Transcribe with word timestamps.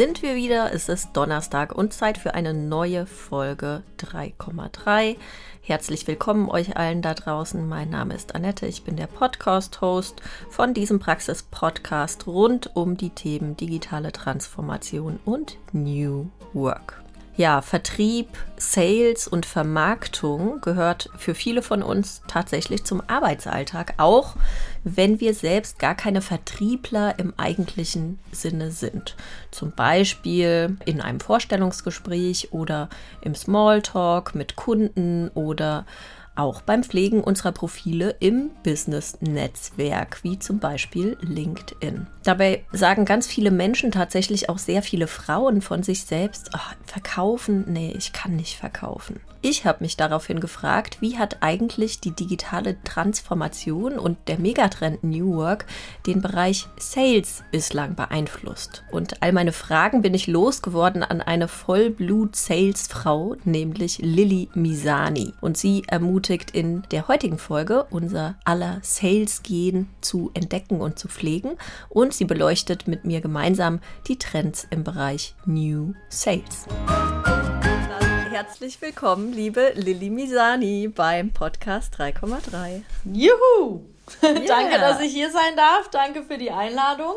sind 0.00 0.22
wir 0.22 0.34
wieder. 0.34 0.72
Es 0.72 0.88
ist 0.88 1.10
Donnerstag 1.12 1.74
und 1.74 1.92
Zeit 1.92 2.16
für 2.16 2.32
eine 2.32 2.54
neue 2.54 3.04
Folge 3.04 3.82
3,3. 3.98 5.18
Herzlich 5.60 6.06
willkommen 6.06 6.48
euch 6.48 6.74
allen 6.74 7.02
da 7.02 7.12
draußen. 7.12 7.68
Mein 7.68 7.90
Name 7.90 8.14
ist 8.14 8.34
Annette. 8.34 8.66
Ich 8.66 8.82
bin 8.82 8.96
der 8.96 9.08
Podcast-Host 9.08 10.22
von 10.48 10.72
diesem 10.72 11.00
Praxis-Podcast 11.00 12.26
rund 12.26 12.74
um 12.74 12.96
die 12.96 13.10
Themen 13.10 13.58
digitale 13.58 14.10
Transformation 14.10 15.20
und 15.26 15.58
New 15.74 16.30
Work. 16.54 17.02
Ja, 17.36 17.60
Vertrieb, 17.60 18.28
Sales 18.56 19.28
und 19.28 19.44
Vermarktung 19.44 20.60
gehört 20.62 21.10
für 21.18 21.34
viele 21.34 21.60
von 21.60 21.82
uns 21.82 22.22
tatsächlich 22.26 22.84
zum 22.84 23.02
Arbeitsalltag, 23.06 23.94
auch 23.98 24.34
wenn 24.84 25.20
wir 25.20 25.34
selbst 25.34 25.78
gar 25.78 25.94
keine 25.94 26.22
Vertriebler 26.22 27.18
im 27.18 27.34
eigentlichen 27.36 28.18
Sinne 28.32 28.70
sind. 28.70 29.16
Zum 29.50 29.72
Beispiel 29.72 30.76
in 30.86 31.00
einem 31.00 31.20
Vorstellungsgespräch 31.20 32.52
oder 32.52 32.88
im 33.20 33.34
Smalltalk 33.34 34.34
mit 34.34 34.56
Kunden 34.56 35.28
oder 35.34 35.86
auch 36.36 36.62
beim 36.62 36.82
Pflegen 36.82 37.22
unserer 37.22 37.52
Profile 37.52 38.16
im 38.20 38.50
Business-Netzwerk, 38.62 40.20
wie 40.22 40.38
zum 40.38 40.58
Beispiel 40.58 41.16
LinkedIn. 41.20 42.06
Dabei 42.22 42.64
sagen 42.72 43.04
ganz 43.04 43.26
viele 43.26 43.50
Menschen, 43.50 43.92
tatsächlich 43.92 44.48
auch 44.48 44.58
sehr 44.58 44.82
viele 44.82 45.06
Frauen 45.06 45.60
von 45.62 45.82
sich 45.82 46.04
selbst, 46.04 46.50
oh, 46.54 46.74
verkaufen, 46.84 47.64
nee, 47.68 47.94
ich 47.96 48.12
kann 48.12 48.36
nicht 48.36 48.56
verkaufen. 48.56 49.20
Ich 49.42 49.64
habe 49.64 49.78
mich 49.80 49.96
daraufhin 49.96 50.38
gefragt, 50.38 50.98
wie 51.00 51.16
hat 51.16 51.38
eigentlich 51.40 51.98
die 51.98 52.10
digitale 52.10 52.76
Transformation 52.84 53.98
und 53.98 54.18
der 54.28 54.38
Megatrend 54.38 55.02
New 55.02 55.34
Work 55.34 55.64
den 56.06 56.20
Bereich 56.20 56.66
Sales 56.76 57.42
bislang 57.50 57.94
beeinflusst? 57.94 58.84
Und 58.90 59.22
all 59.22 59.32
meine 59.32 59.52
Fragen 59.52 60.02
bin 60.02 60.12
ich 60.12 60.26
losgeworden 60.26 61.02
an 61.02 61.22
eine 61.22 61.48
Vollblut-Sales-Frau, 61.48 63.36
nämlich 63.44 63.96
Lilly 64.02 64.50
Misani. 64.54 65.32
Und 65.40 65.56
sie 65.56 65.84
ermutigt 65.86 66.19
in 66.52 66.82
der 66.90 67.08
heutigen 67.08 67.38
Folge, 67.38 67.86
unser 67.90 68.36
aller 68.44 68.80
Sales-Gehen 68.82 69.88
zu 70.00 70.30
entdecken 70.34 70.80
und 70.80 70.98
zu 70.98 71.08
pflegen. 71.08 71.52
Und 71.88 72.12
sie 72.12 72.24
beleuchtet 72.24 72.86
mit 72.86 73.04
mir 73.04 73.20
gemeinsam 73.20 73.80
die 74.06 74.18
Trends 74.18 74.66
im 74.70 74.84
Bereich 74.84 75.34
New 75.46 75.94
Sales 76.08 76.66
herzlich 78.40 78.80
willkommen, 78.80 79.34
liebe 79.34 79.72
Lilly 79.74 80.08
Misani 80.08 80.88
beim 80.88 81.30
Podcast 81.30 81.94
3,3. 82.00 82.82
Juhu! 83.04 83.84
Yeah. 84.22 84.32
Danke, 84.46 84.78
dass 84.78 84.98
ich 85.00 85.12
hier 85.12 85.30
sein 85.30 85.56
darf. 85.56 85.90
Danke 85.90 86.22
für 86.22 86.38
die 86.38 86.50
Einladung. 86.50 87.16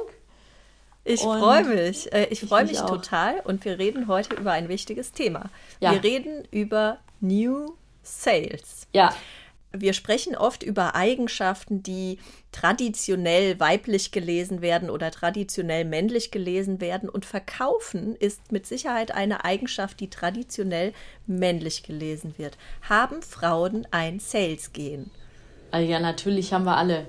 Ich 1.06 1.22
freue 1.22 1.64
mich. 1.64 2.12
Äh, 2.12 2.26
ich 2.26 2.42
freue 2.42 2.64
mich, 2.64 2.74
mich 2.74 2.82
total 2.82 3.40
und 3.46 3.64
wir 3.64 3.80
reden 3.80 4.08
heute 4.08 4.36
über 4.36 4.52
ein 4.52 4.68
wichtiges 4.68 5.14
Thema. 5.14 5.46
Ja. 5.80 5.94
Wir 5.94 6.04
reden 6.04 6.48
über 6.52 6.98
New 7.22 7.74
Sales. 8.02 8.83
Ja. 8.94 9.14
Wir 9.76 9.94
sprechen 9.94 10.36
oft 10.36 10.62
über 10.62 10.94
Eigenschaften, 10.94 11.82
die 11.82 12.20
traditionell 12.52 13.60
weiblich 13.60 14.12
gelesen 14.12 14.62
werden 14.62 14.92
oder 14.92 15.10
traditionell 15.10 15.84
männlich 15.84 16.30
gelesen 16.30 16.80
werden. 16.80 17.10
Und 17.10 17.26
verkaufen 17.26 18.16
ist 18.16 18.52
mit 18.52 18.68
Sicherheit 18.68 19.12
eine 19.12 19.44
Eigenschaft, 19.44 20.00
die 20.00 20.12
traditionell 20.12 20.94
männlich 21.26 21.82
gelesen 21.82 22.36
wird. 22.38 22.56
Haben 22.88 23.24
Frauen 23.24 23.88
ein 23.90 24.20
Sales-Gen? 24.20 25.10
Ah 25.72 25.80
ja, 25.80 26.00
natürlich 26.00 26.54
haben 26.54 26.66
wir 26.66 26.78
alle. 26.78 27.08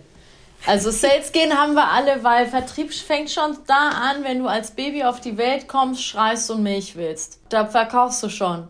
Also 0.66 0.90
Sales-Gen 0.90 1.52
haben 1.52 1.74
wir 1.74 1.90
alle, 1.92 2.24
weil 2.24 2.46
Vertrieb 2.46 2.94
fängt 2.94 3.30
schon 3.30 3.58
da 3.66 3.90
an, 3.90 4.24
wenn 4.24 4.38
du 4.38 4.46
als 4.46 4.70
Baby 4.70 5.04
auf 5.04 5.20
die 5.20 5.36
Welt 5.36 5.68
kommst, 5.68 6.02
schreist 6.02 6.50
und 6.50 6.62
Milch 6.62 6.96
willst. 6.96 7.40
Da 7.50 7.66
verkaufst 7.66 8.22
du 8.22 8.30
schon. 8.30 8.68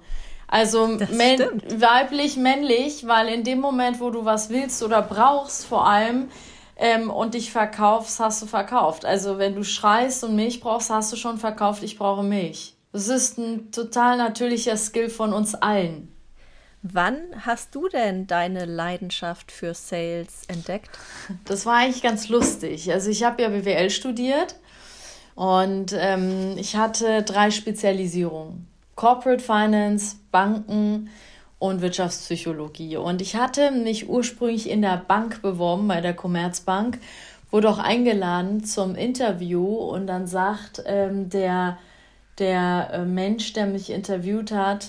Also 0.49 0.87
män 0.87 1.63
weiblich, 1.77 2.37
männlich, 2.37 3.07
weil 3.07 3.29
in 3.29 3.45
dem 3.45 3.61
Moment, 3.61 4.01
wo 4.01 4.11
du 4.11 4.25
was 4.25 4.51
willst 4.51 4.83
oder 4.83 5.03
brauchst, 5.03 5.67
vor 5.67 5.87
allem, 5.87 6.29
ähm, 6.77 7.11
und 7.11 7.35
dich 7.35 7.53
verkaufst, 7.53 8.21
hast 8.21 8.43
du 8.43 8.47
verkauft. 8.47 9.05
Also 9.05 9.39
wenn 9.39 9.55
du 9.55 9.65
schreist 9.65 10.25
und 10.25 10.37
Milch 10.37 10.61
brauchst, 10.61 10.91
hast 10.91 11.13
du 11.13 11.17
schon 11.17 11.39
verkauft, 11.39 11.83
ich 11.83 11.99
brauche 11.99 12.23
Milch. 12.23 12.75
Das 12.93 13.09
ist 13.09 13.39
ein 13.39 13.71
total 13.73 14.17
natürlicher 14.17 14.77
Skill 14.77 15.09
von 15.09 15.33
uns 15.33 15.55
allen. 15.55 16.15
Wann 16.83 17.17
hast 17.41 17.75
du 17.75 17.89
denn 17.89 18.27
deine 18.27 18.67
Leidenschaft 18.67 19.51
für 19.51 19.73
Sales 19.73 20.43
entdeckt? 20.49 20.91
Das 21.47 21.65
war 21.65 21.77
eigentlich 21.77 22.03
ganz 22.03 22.29
lustig. 22.29 22.93
Also 22.93 23.11
ich 23.11 23.25
habe 23.25 23.43
ja 23.43 23.49
BWL 23.49 23.89
studiert 23.89 24.57
und 25.35 25.95
ähm, 25.97 26.57
ich 26.59 26.77
hatte 26.77 27.23
drei 27.23 27.51
Spezialisierungen. 27.51 28.69
Corporate 28.95 29.43
Finance, 29.43 30.17
Banken 30.31 31.11
und 31.59 31.81
Wirtschaftspsychologie. 31.81 32.97
Und 32.97 33.23
ich 33.23 33.37
hatte 33.37 33.71
mich 33.71 34.09
ursprünglich 34.09 34.69
in 34.69 34.83
der 34.83 34.97
Bank 34.97 35.43
beworben, 35.43 35.89
bei 35.89 36.01
der 36.01 36.15
Commerzbank, 36.15 36.99
wurde 37.51 37.71
auch 37.71 37.79
eingeladen 37.79 38.65
zum 38.65 38.97
Interview 38.97 39.65
und 39.65 40.07
dann 40.07 40.27
sagt 40.27 40.83
ähm, 40.87 41.31
der, 41.31 41.79
der 42.39 42.91
äh, 42.93 43.05
Mensch, 43.05 43.53
der 43.53 43.67
mich 43.67 43.91
interviewt 43.91 44.51
hat, 44.51 44.89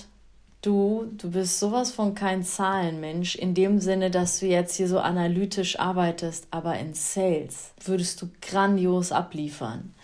du, 0.62 1.06
du 1.16 1.30
bist 1.30 1.60
sowas 1.60 1.92
von 1.92 2.14
kein 2.14 2.42
Zahlenmensch, 2.42 3.36
in 3.36 3.54
dem 3.54 3.78
Sinne, 3.80 4.10
dass 4.10 4.40
du 4.40 4.46
jetzt 4.46 4.74
hier 4.74 4.88
so 4.88 4.98
analytisch 4.98 5.78
arbeitest, 5.78 6.48
aber 6.50 6.76
in 6.78 6.92
Sales 6.94 7.72
würdest 7.84 8.20
du 8.20 8.28
grandios 8.42 9.12
abliefern. 9.12 9.94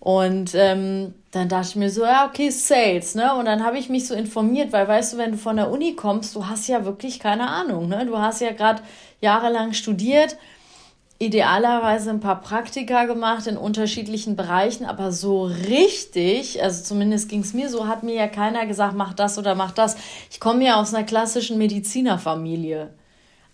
Und 0.00 0.54
ähm, 0.54 1.14
dann 1.30 1.50
dachte 1.50 1.68
ich 1.68 1.76
mir 1.76 1.90
so, 1.90 2.02
ja, 2.04 2.26
okay, 2.26 2.48
Sales, 2.48 3.14
ne? 3.14 3.34
Und 3.34 3.44
dann 3.44 3.62
habe 3.62 3.78
ich 3.78 3.90
mich 3.90 4.08
so 4.08 4.14
informiert, 4.14 4.72
weil 4.72 4.88
weißt 4.88 5.12
du, 5.12 5.18
wenn 5.18 5.32
du 5.32 5.38
von 5.38 5.56
der 5.56 5.70
Uni 5.70 5.94
kommst, 5.94 6.34
du 6.34 6.46
hast 6.46 6.66
ja 6.68 6.86
wirklich 6.86 7.20
keine 7.20 7.48
Ahnung, 7.48 7.88
ne? 7.88 8.06
Du 8.06 8.18
hast 8.18 8.40
ja 8.40 8.52
gerade 8.52 8.82
jahrelang 9.20 9.74
studiert, 9.74 10.38
idealerweise 11.18 12.08
ein 12.08 12.20
paar 12.20 12.40
Praktika 12.40 13.04
gemacht 13.04 13.46
in 13.46 13.58
unterschiedlichen 13.58 14.36
Bereichen, 14.36 14.86
aber 14.86 15.12
so 15.12 15.44
richtig, 15.44 16.62
also 16.62 16.82
zumindest 16.82 17.28
ging 17.28 17.40
es 17.42 17.52
mir 17.52 17.68
so, 17.68 17.86
hat 17.86 18.02
mir 18.02 18.14
ja 18.14 18.26
keiner 18.26 18.64
gesagt, 18.64 18.96
mach 18.96 19.12
das 19.12 19.36
oder 19.36 19.54
mach 19.54 19.72
das. 19.72 19.96
Ich 20.30 20.40
komme 20.40 20.64
ja 20.64 20.80
aus 20.80 20.94
einer 20.94 21.04
klassischen 21.04 21.58
Medizinerfamilie. 21.58 22.88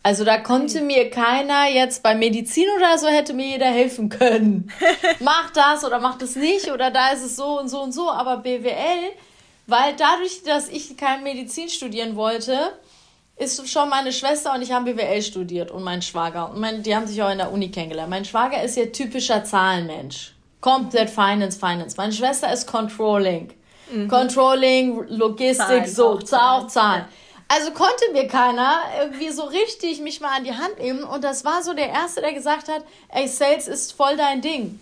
Also 0.07 0.23
da 0.23 0.39
konnte 0.39 0.83
mir 0.83 1.11
keiner 1.11 1.67
jetzt 1.69 2.01
bei 2.05 2.15
Medizin 2.15 2.69
oder 2.77 2.97
so 2.97 3.09
hätte 3.09 3.35
mir 3.35 3.49
jeder 3.49 3.67
helfen 3.67 4.09
können. 4.09 4.71
mach 5.19 5.51
das 5.51 5.83
oder 5.83 5.99
mach 5.99 6.17
das 6.17 6.37
nicht 6.37 6.71
oder 6.71 6.93
da 6.93 7.09
ist 7.09 7.25
es 7.25 7.35
so 7.35 7.59
und 7.59 7.69
so 7.69 7.83
und 7.83 7.91
so. 7.91 8.09
Aber 8.09 8.37
BWL, 8.37 9.11
weil 9.67 9.97
dadurch, 9.97 10.45
dass 10.45 10.69
ich 10.69 10.97
kein 10.97 11.25
Medizin 11.25 11.69
studieren 11.69 12.15
wollte, 12.15 12.57
ist 13.37 13.69
schon 13.69 13.89
meine 13.89 14.13
Schwester 14.13 14.55
und 14.55 14.63
ich 14.63 14.71
haben 14.71 14.85
BWL 14.85 15.23
studiert 15.23 15.73
und 15.73 15.83
mein 15.83 16.03
Schwager. 16.03 16.51
Und 16.51 16.61
mein, 16.61 16.85
die 16.85 16.95
haben 16.95 17.09
sich 17.09 17.21
auch 17.21 17.33
in 17.33 17.39
der 17.39 17.51
Uni 17.51 17.73
kennengelernt. 17.73 18.09
Mein 18.09 18.25
Schwager 18.25 18.63
ist 18.63 18.77
ja 18.77 18.87
typischer 18.87 19.43
Zahlenmensch. 19.43 20.37
Komplett 20.61 21.11
Finance, 21.11 21.59
Finance. 21.59 21.97
Meine 21.97 22.13
Schwester 22.13 22.53
ist 22.53 22.69
Controlling. 22.69 23.53
Mhm. 23.93 24.07
Controlling, 24.07 25.05
Logistik, 25.09 25.67
Zahlen, 25.67 25.89
so, 25.89 26.09
auch 26.11 26.23
Zahlen. 26.23 26.69
Zahlen. 26.69 27.05
Also 27.49 27.71
konnte 27.71 28.13
mir 28.13 28.27
keiner 28.27 28.81
irgendwie 29.01 29.31
so 29.31 29.45
richtig 29.45 30.01
mich 30.01 30.21
mal 30.21 30.37
an 30.37 30.45
die 30.45 30.57
Hand 30.57 30.79
nehmen. 30.79 31.05
Und 31.05 31.23
das 31.23 31.45
war 31.45 31.63
so 31.63 31.75
der 31.75 31.91
Erste, 31.91 32.21
der 32.21 32.33
gesagt 32.33 32.69
hat, 32.69 32.85
ey, 33.09 33.29
Sales 33.29 33.69
ist 33.69 33.93
voll 33.93 34.17
dein 34.17 34.41
Ding. 34.41 34.81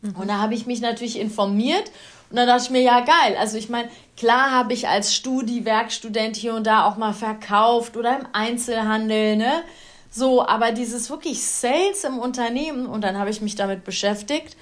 Mhm. 0.00 0.16
Und 0.16 0.28
da 0.28 0.38
habe 0.38 0.54
ich 0.54 0.66
mich 0.66 0.80
natürlich 0.80 1.18
informiert. 1.18 1.90
Und 2.30 2.36
dann 2.36 2.46
dachte 2.46 2.64
ich 2.64 2.70
mir, 2.70 2.80
ja, 2.80 3.00
geil. 3.00 3.36
Also 3.38 3.58
ich 3.58 3.68
meine, 3.68 3.88
klar 4.16 4.50
habe 4.50 4.72
ich 4.72 4.88
als 4.88 5.14
Studi-Werkstudent 5.14 6.36
hier 6.36 6.54
und 6.54 6.66
da 6.66 6.86
auch 6.86 6.96
mal 6.96 7.12
verkauft 7.12 7.96
oder 7.96 8.18
im 8.18 8.26
Einzelhandel, 8.32 9.36
ne? 9.36 9.62
So, 10.10 10.46
aber 10.46 10.72
dieses 10.72 11.10
wirklich 11.10 11.44
Sales 11.44 12.04
im 12.04 12.18
Unternehmen 12.18 12.86
und 12.86 13.02
dann 13.02 13.18
habe 13.18 13.28
ich 13.28 13.42
mich 13.42 13.54
damit 13.54 13.84
beschäftigt 13.84 14.56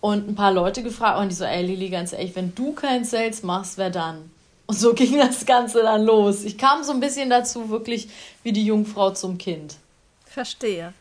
und 0.00 0.28
ein 0.28 0.34
paar 0.36 0.52
Leute 0.52 0.84
gefragt 0.84 1.18
und 1.18 1.30
die 1.30 1.34
so, 1.34 1.44
ey 1.44 1.66
Lili, 1.66 1.90
ganz 1.90 2.12
ehrlich, 2.12 2.36
wenn 2.36 2.54
du 2.54 2.72
kein 2.72 3.04
Sales 3.04 3.42
machst, 3.42 3.76
wer 3.76 3.90
dann? 3.90 4.30
Und 4.70 4.78
so 4.78 4.94
ging 4.94 5.18
das 5.18 5.46
Ganze 5.46 5.82
dann 5.82 6.04
los. 6.04 6.44
Ich 6.44 6.56
kam 6.56 6.84
so 6.84 6.92
ein 6.92 7.00
bisschen 7.00 7.28
dazu, 7.28 7.70
wirklich 7.70 8.08
wie 8.44 8.52
die 8.52 8.64
Jungfrau 8.64 9.10
zum 9.10 9.36
Kind. 9.36 9.74
Verstehe. 10.24 10.94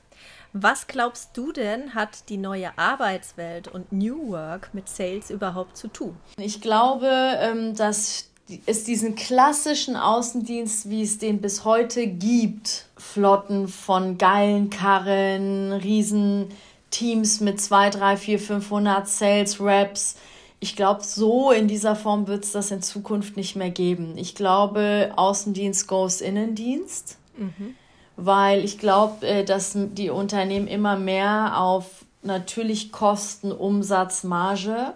Was 0.54 0.88
glaubst 0.88 1.38
du 1.38 1.51
denn, 1.51 1.94
hat 1.94 2.30
die 2.30 2.38
neue 2.38 2.75
Arbeitswelt 2.80 3.68
und 3.68 3.92
New 3.92 4.31
Work 4.31 4.71
mit 4.74 4.89
Sales 4.89 5.30
überhaupt 5.30 5.77
zu 5.77 5.88
tun? 5.88 6.18
Ich 6.38 6.62
glaube, 6.62 7.12
ähm, 7.39 7.75
dass 7.75 8.31
es 8.66 8.86
diesen 8.86 9.13
klassischen 9.13 9.95
Außendienst, 9.95 10.89
wie 10.89 11.04
es 11.04 11.19
den 11.19 11.39
bis 11.39 11.63
heute 11.63 12.07
gibt, 12.07 12.88
Flotten 12.98 13.68
von 13.68 14.18
geilen 14.18 14.71
Karren, 14.71 15.74
Riesenteams 15.74 17.39
mit 17.42 17.62
2, 17.62 17.92
3, 17.92 18.18
4, 18.18 18.39
500 18.39 19.07
Sales 19.07 19.62
Reps, 19.62 20.16
ich 20.60 20.76
glaube, 20.76 21.04
so 21.04 21.52
in 21.52 21.68
dieser 21.68 21.96
Form 21.96 22.28
wird 22.28 22.44
es 22.44 22.52
das 22.52 22.72
in 22.72 22.82
Zukunft 22.82 23.38
nicht 23.38 23.56
mehr 23.56 23.70
geben. 23.70 24.18
Ich 24.18 24.36
glaube, 24.36 25.14
Außendienst 25.16 25.88
goes 25.88 26.22
Innendienst, 26.22 27.18
mhm. 27.38 27.76
weil 28.18 28.66
ich 28.66 28.78
glaube, 28.78 29.26
äh, 29.26 29.46
dass 29.46 29.74
die 29.76 30.10
Unternehmen 30.10 30.68
immer 30.68 30.98
mehr 30.98 31.58
auf 31.60 32.06
natürlich 32.22 32.92
Kosten, 32.92 33.52
Umsatz, 33.52 34.24
Marge 34.24 34.94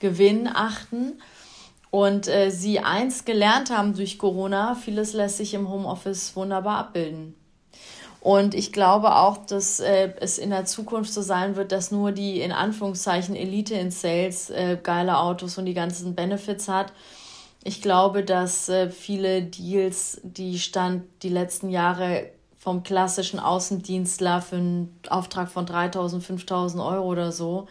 Gewinn 0.00 0.46
achten 0.46 1.14
und 1.90 2.28
äh, 2.28 2.50
sie 2.50 2.80
eins 2.80 3.24
gelernt 3.24 3.70
haben 3.70 3.94
durch 3.94 4.18
Corona, 4.18 4.74
vieles 4.74 5.12
lässt 5.12 5.38
sich 5.38 5.54
im 5.54 5.68
Homeoffice 5.68 6.36
wunderbar 6.36 6.78
abbilden. 6.78 7.34
Und 8.20 8.54
ich 8.54 8.72
glaube 8.72 9.14
auch, 9.14 9.46
dass 9.46 9.80
äh, 9.80 10.12
es 10.20 10.38
in 10.38 10.50
der 10.50 10.64
Zukunft 10.64 11.12
so 11.12 11.22
sein 11.22 11.56
wird, 11.56 11.70
dass 11.70 11.92
nur 11.92 12.12
die 12.12 12.40
in 12.40 12.52
Anführungszeichen 12.52 13.36
Elite 13.36 13.74
in 13.74 13.90
Sales 13.90 14.50
äh, 14.50 14.76
geile 14.82 15.18
Autos 15.18 15.56
und 15.56 15.66
die 15.66 15.74
ganzen 15.74 16.14
Benefits 16.14 16.68
hat. 16.68 16.92
Ich 17.62 17.80
glaube, 17.80 18.24
dass 18.24 18.68
äh, 18.68 18.90
viele 18.90 19.42
Deals, 19.42 20.20
die 20.22 20.58
stand 20.58 21.04
die 21.22 21.28
letzten 21.28 21.70
Jahre 21.70 22.30
vom 22.58 22.82
klassischen 22.82 23.38
Außendienstler 23.38 24.42
für 24.42 24.56
einen 24.56 25.00
Auftrag 25.08 25.48
von 25.50 25.64
3000, 25.64 26.22
5000 26.22 26.82
Euro 26.82 27.06
oder 27.06 27.30
so, 27.30 27.68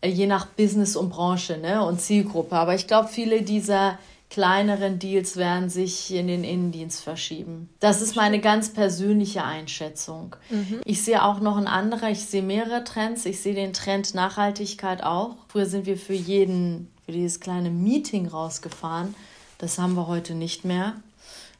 äh, 0.00 0.08
je 0.08 0.26
nach 0.26 0.46
Business 0.46 0.96
und 0.96 1.10
Branche 1.10 1.58
ne, 1.58 1.84
und 1.84 2.00
Zielgruppe. 2.00 2.56
Aber 2.56 2.74
ich 2.74 2.88
glaube, 2.88 3.08
viele 3.08 3.42
dieser 3.42 3.98
kleineren 4.36 4.98
Deals 4.98 5.38
werden 5.38 5.70
sich 5.70 6.12
in 6.12 6.26
den 6.26 6.44
Innendienst 6.44 7.02
verschieben. 7.02 7.70
Das 7.80 8.02
ist 8.02 8.16
meine 8.16 8.38
ganz 8.38 8.70
persönliche 8.70 9.42
Einschätzung. 9.44 10.36
Mhm. 10.50 10.82
Ich 10.84 11.02
sehe 11.02 11.24
auch 11.24 11.40
noch 11.40 11.56
ein 11.56 11.66
anderer, 11.66 12.10
ich 12.10 12.26
sehe 12.26 12.42
mehrere 12.42 12.84
Trends. 12.84 13.24
Ich 13.24 13.40
sehe 13.40 13.54
den 13.54 13.72
Trend 13.72 14.14
Nachhaltigkeit 14.14 15.02
auch. 15.02 15.36
Früher 15.48 15.64
sind 15.64 15.86
wir 15.86 15.96
für 15.96 16.12
jeden, 16.12 16.90
für 17.06 17.12
dieses 17.12 17.40
kleine 17.40 17.70
Meeting 17.70 18.28
rausgefahren. 18.28 19.14
Das 19.56 19.78
haben 19.78 19.94
wir 19.94 20.06
heute 20.06 20.34
nicht 20.34 20.66
mehr. 20.66 20.96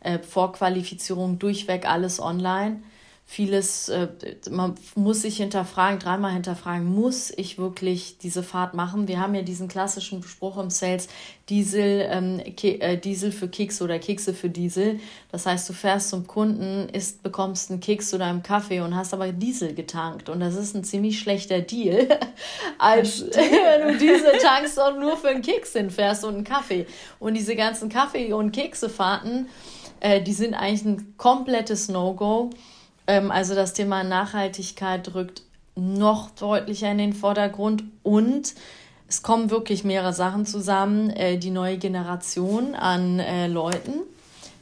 Äh, 0.00 0.19
Vorqualifizierung 0.19 1.38
durchweg 1.38 1.88
alles 1.88 2.20
online 2.20 2.82
vieles, 3.28 3.88
äh, 3.88 4.08
man 4.50 4.76
muss 4.94 5.23
sich 5.23 5.38
hinterfragen, 5.38 5.99
dreimal 5.99 6.32
hinterfragen, 6.32 6.87
muss 6.87 7.32
ich 7.37 7.58
wirklich 7.58 8.19
diese 8.19 8.44
Fahrt 8.44 8.73
machen? 8.75 9.08
Wir 9.08 9.20
haben 9.20 9.34
ja 9.34 9.43
diesen 9.43 9.67
klassischen 9.67 10.23
Spruch 10.23 10.56
im 10.58 10.70
Sales, 10.70 11.08
Diesel, 11.49 12.06
ähm, 12.08 12.40
äh, 12.62 12.96
Diesel 12.96 13.32
für 13.32 13.49
Keks 13.49 13.82
oder 13.82 13.99
Kekse 13.99 14.32
für 14.32 14.49
Diesel. 14.49 15.00
Das 15.32 15.44
heißt, 15.44 15.69
du 15.69 15.73
fährst 15.73 16.11
zum 16.11 16.28
Kunden, 16.28 16.88
isst, 16.90 17.25
bekommst 17.25 17.70
einen 17.70 17.81
Keks 17.81 18.11
zu 18.11 18.19
deinem 18.19 18.44
Kaffee 18.44 18.81
und 18.81 18.94
hast 18.94 19.12
aber 19.12 19.32
Diesel 19.32 19.75
getankt. 19.75 20.28
Und 20.28 20.38
das 20.38 20.55
ist 20.55 20.76
ein 20.76 20.84
ziemlich 20.84 21.19
schlechter 21.19 21.61
Deal, 21.61 22.06
als 22.78 23.23
wenn 23.32 23.88
du 23.88 23.99
Diesel 23.99 24.38
tankst 24.40 24.78
und 24.78 25.00
nur 25.00 25.17
für 25.17 25.28
einen 25.28 25.43
Keks 25.43 25.73
hinfährst 25.73 26.25
und 26.25 26.37
einen 26.37 26.44
Kaffee. 26.44 26.87
Und 27.19 27.34
diese 27.34 27.56
ganzen 27.56 27.88
Kaffee- 27.88 28.32
und 28.32 28.52
Keksefahrten, 28.52 29.49
äh, 29.99 30.23
die 30.23 30.32
sind 30.32 30.55
eigentlich 30.55 30.84
ein 30.84 31.14
komplettes 31.17 31.88
No-Go. 31.88 32.50
Ähm, 33.06 33.31
also 33.31 33.55
das 33.55 33.73
Thema 33.73 34.05
Nachhaltigkeit 34.05 35.14
rückt 35.14 35.43
noch 35.75 36.31
deutlicher 36.31 36.91
in 36.91 36.99
den 36.99 37.12
Vordergrund 37.12 37.85
und 38.03 38.55
es 39.08 39.23
kommen 39.23 39.50
wirklich 39.50 39.85
mehrere 39.85 40.12
Sachen 40.12 40.47
zusammen. 40.47 41.11
Äh, 41.11 41.38
die 41.38 41.50
neue 41.50 41.79
Generation 41.79 42.75
an 42.75 43.19
äh, 43.20 43.47
Leuten, 43.47 44.00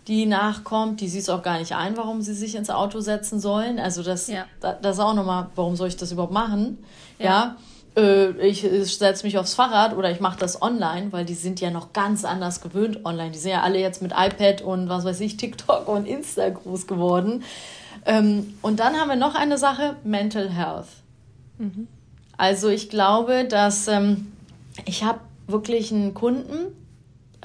die 0.08 0.26
nachkommt, 0.26 1.00
die 1.00 1.08
sieht 1.08 1.22
es 1.22 1.28
auch 1.28 1.42
gar 1.42 1.58
nicht 1.58 1.74
ein, 1.74 1.96
warum 1.96 2.20
sie 2.20 2.34
sich 2.34 2.54
ins 2.54 2.70
Auto 2.70 3.00
setzen 3.00 3.40
sollen. 3.40 3.78
Also 3.78 4.02
das, 4.02 4.28
ja. 4.28 4.44
das 4.60 4.96
ist 4.96 5.00
auch 5.00 5.14
nochmal, 5.14 5.48
warum 5.54 5.76
soll 5.76 5.88
ich 5.88 5.96
das 5.96 6.12
überhaupt 6.12 6.32
machen? 6.32 6.84
Ja. 7.18 7.24
ja 7.24 7.56
äh, 7.96 8.30
ich, 8.46 8.64
ich 8.64 8.98
setze 8.98 9.24
mich 9.24 9.38
aufs 9.38 9.54
Fahrrad 9.54 9.96
oder 9.96 10.10
ich 10.10 10.20
mache 10.20 10.38
das 10.38 10.60
online, 10.62 11.12
weil 11.12 11.24
die 11.24 11.34
sind 11.34 11.60
ja 11.60 11.70
noch 11.70 11.92
ganz 11.92 12.24
anders 12.24 12.60
gewöhnt 12.60 13.04
online. 13.04 13.30
Die 13.30 13.38
sind 13.38 13.52
ja 13.52 13.62
alle 13.62 13.78
jetzt 13.78 14.02
mit 14.02 14.12
iPad 14.12 14.62
und 14.62 14.88
was 14.88 15.04
weiß 15.04 15.20
ich, 15.20 15.36
TikTok 15.36 15.88
und 15.88 16.06
Insta 16.06 16.48
groß 16.48 16.86
geworden. 16.86 17.42
Ähm, 18.06 18.54
und 18.62 18.80
dann 18.80 18.94
haben 18.96 19.08
wir 19.08 19.16
noch 19.16 19.34
eine 19.34 19.58
Sache, 19.58 19.96
Mental 20.04 20.50
Health. 20.50 20.88
Mhm. 21.58 21.88
Also 22.36 22.68
ich 22.68 22.90
glaube, 22.90 23.44
dass 23.44 23.88
ähm, 23.88 24.32
ich 24.84 25.04
habe 25.04 25.20
wirklich 25.46 25.92
einen 25.92 26.14
Kunden, 26.14 26.74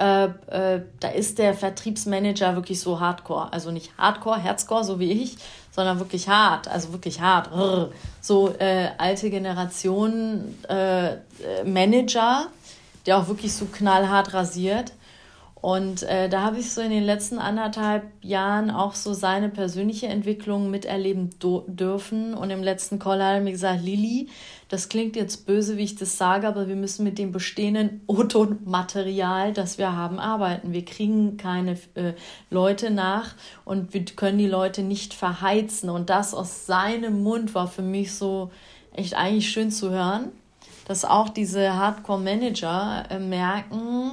äh, 0.00 0.24
äh, 0.24 0.82
da 0.98 1.08
ist 1.08 1.38
der 1.38 1.52
Vertriebsmanager 1.52 2.56
wirklich 2.56 2.80
so 2.80 3.00
hardcore. 3.00 3.52
Also 3.52 3.70
nicht 3.70 3.92
hardcore, 3.98 4.38
Herzcore, 4.38 4.82
so 4.82 4.98
wie 4.98 5.12
ich, 5.12 5.36
sondern 5.70 5.98
wirklich 5.98 6.28
hart, 6.28 6.68
also 6.68 6.92
wirklich 6.92 7.20
hart. 7.20 7.50
So 8.20 8.54
äh, 8.58 8.88
alte 8.96 9.28
Generation 9.28 10.56
äh, 10.68 11.16
Manager, 11.64 12.46
der 13.04 13.18
auch 13.18 13.28
wirklich 13.28 13.52
so 13.52 13.66
knallhart 13.66 14.32
rasiert. 14.32 14.92
Und 15.60 16.02
äh, 16.04 16.30
da 16.30 16.40
habe 16.40 16.58
ich 16.58 16.72
so 16.72 16.80
in 16.80 16.90
den 16.90 17.04
letzten 17.04 17.38
anderthalb 17.38 18.04
Jahren 18.22 18.70
auch 18.70 18.94
so 18.94 19.12
seine 19.12 19.50
persönliche 19.50 20.06
Entwicklung 20.06 20.70
miterleben 20.70 21.28
dürfen. 21.66 22.32
Und 22.32 22.48
im 22.48 22.62
letzten 22.62 22.98
Call 22.98 23.22
hat 23.22 23.34
er 23.34 23.40
mir 23.42 23.52
gesagt, 23.52 23.82
Lili, 23.82 24.28
das 24.70 24.88
klingt 24.88 25.16
jetzt 25.16 25.46
böse, 25.46 25.76
wie 25.76 25.82
ich 25.82 25.96
das 25.96 26.16
sage, 26.16 26.46
aber 26.46 26.68
wir 26.68 26.76
müssen 26.76 27.02
mit 27.02 27.18
dem 27.18 27.32
bestehenden 27.32 28.02
O-Ton-Material, 28.06 29.52
das 29.52 29.78
wir 29.78 29.96
haben, 29.96 30.20
arbeiten. 30.20 30.72
Wir 30.72 30.84
kriegen 30.84 31.36
keine 31.36 31.72
äh, 31.96 32.14
Leute 32.50 32.92
nach 32.92 33.34
und 33.64 33.92
wir 33.92 34.04
können 34.04 34.38
die 34.38 34.46
Leute 34.46 34.84
nicht 34.84 35.12
verheizen. 35.12 35.90
Und 35.90 36.08
das 36.08 36.34
aus 36.34 36.66
seinem 36.66 37.24
Mund 37.24 37.52
war 37.56 37.66
für 37.66 37.82
mich 37.82 38.14
so 38.14 38.52
echt 38.92 39.14
eigentlich 39.14 39.50
schön 39.50 39.72
zu 39.72 39.90
hören, 39.90 40.30
dass 40.86 41.04
auch 41.04 41.30
diese 41.30 41.74
Hardcore-Manager 41.74 43.06
äh, 43.10 43.18
merken, 43.18 44.12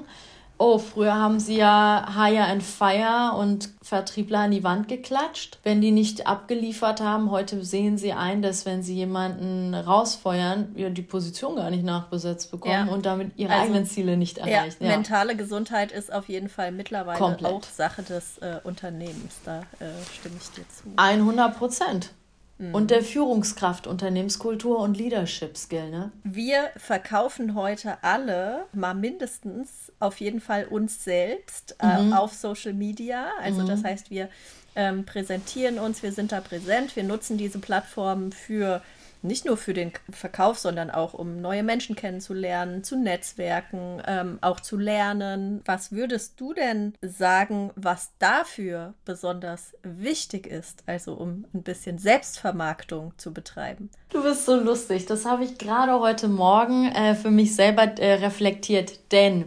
Oh, 0.59 0.79
früher 0.79 1.13
haben 1.13 1.39
sie 1.39 1.57
ja 1.57 2.07
Hire 2.15 2.45
and 2.45 2.63
Fire 2.63 3.35
und 3.37 3.69
Vertriebler 3.81 4.39
an 4.39 4.51
die 4.51 4.63
Wand 4.63 4.87
geklatscht, 4.87 5.59
wenn 5.63 5.81
die 5.81 5.91
nicht 5.91 6.25
abgeliefert 6.25 6.99
haben. 6.99 7.29
Heute 7.29 7.63
sehen 7.63 7.97
sie 7.97 8.13
ein, 8.13 8.41
dass 8.41 8.65
wenn 8.65 8.81
sie 8.81 8.95
jemanden 8.95 9.75
rausfeuern, 9.75 10.75
die 10.75 11.01
Position 11.01 11.55
gar 11.55 11.69
nicht 11.69 11.83
nachbesetzt 11.83 12.51
bekommen 12.51 12.87
ja. 12.87 12.93
und 12.93 13.05
damit 13.05 13.33
ihre 13.37 13.53
also, 13.53 13.65
eigenen 13.65 13.85
Ziele 13.85 14.17
nicht 14.17 14.39
erreichen. 14.39 14.83
Ja, 14.83 14.89
ja, 14.89 14.95
mentale 14.95 15.35
Gesundheit 15.35 15.91
ist 15.91 16.11
auf 16.11 16.27
jeden 16.27 16.49
Fall 16.49 16.71
mittlerweile 16.71 17.19
Komplett. 17.19 17.51
auch 17.51 17.63
Sache 17.63 18.01
des 18.01 18.39
äh, 18.39 18.59
Unternehmens. 18.63 19.35
Da 19.45 19.59
äh, 19.79 19.85
stimme 20.17 20.35
ich 20.41 20.49
dir 20.51 20.67
zu. 20.69 20.91
100 20.95 21.57
Prozent. 21.57 22.11
Und 22.59 22.89
der 22.89 23.03
Führungskraft, 23.03 23.85
Unternehmenskultur 23.85 24.79
und 24.79 24.97
Leadership 24.97 25.55
Skill. 25.57 25.91
Ne? 25.91 26.11
Wir 26.23 26.71
verkaufen 26.75 27.53
heute 27.53 28.03
alle 28.03 28.65
mal 28.73 28.95
mindestens 28.95 29.91
auf 29.99 30.19
jeden 30.19 30.41
Fall 30.41 30.65
uns 30.65 31.03
selbst 31.03 31.75
äh, 31.79 32.01
mhm. 32.01 32.13
auf 32.13 32.33
Social 32.33 32.73
Media. 32.73 33.27
Also 33.41 33.61
mhm. 33.61 33.67
das 33.67 33.83
heißt, 33.83 34.09
wir 34.09 34.29
ähm, 34.75 35.05
präsentieren 35.05 35.77
uns, 35.77 36.01
wir 36.01 36.11
sind 36.11 36.31
da 36.31 36.41
präsent, 36.41 36.95
wir 36.95 37.03
nutzen 37.03 37.37
diese 37.37 37.59
Plattformen 37.59 38.31
für 38.31 38.81
nicht 39.27 39.45
nur 39.45 39.57
für 39.57 39.73
den 39.73 39.91
Verkauf, 40.09 40.57
sondern 40.57 40.89
auch 40.89 41.13
um 41.13 41.41
neue 41.41 41.63
Menschen 41.63 41.95
kennenzulernen, 41.95 42.83
zu 42.83 42.97
Netzwerken, 42.97 44.01
ähm, 44.07 44.39
auch 44.41 44.59
zu 44.59 44.77
lernen. 44.77 45.61
Was 45.65 45.91
würdest 45.91 46.39
du 46.39 46.53
denn 46.53 46.93
sagen, 47.01 47.71
was 47.75 48.11
dafür 48.19 48.93
besonders 49.05 49.73
wichtig 49.83 50.47
ist, 50.47 50.83
also 50.85 51.13
um 51.13 51.45
ein 51.53 51.63
bisschen 51.63 51.97
Selbstvermarktung 51.97 53.13
zu 53.17 53.33
betreiben? 53.33 53.89
Du 54.09 54.23
bist 54.23 54.45
so 54.45 54.55
lustig. 54.55 55.05
Das 55.05 55.25
habe 55.25 55.43
ich 55.43 55.57
gerade 55.57 55.99
heute 55.99 56.27
Morgen 56.27 56.91
äh, 56.91 57.15
für 57.15 57.31
mich 57.31 57.55
selber 57.55 57.83
äh, 57.83 58.13
reflektiert, 58.15 59.11
denn 59.11 59.45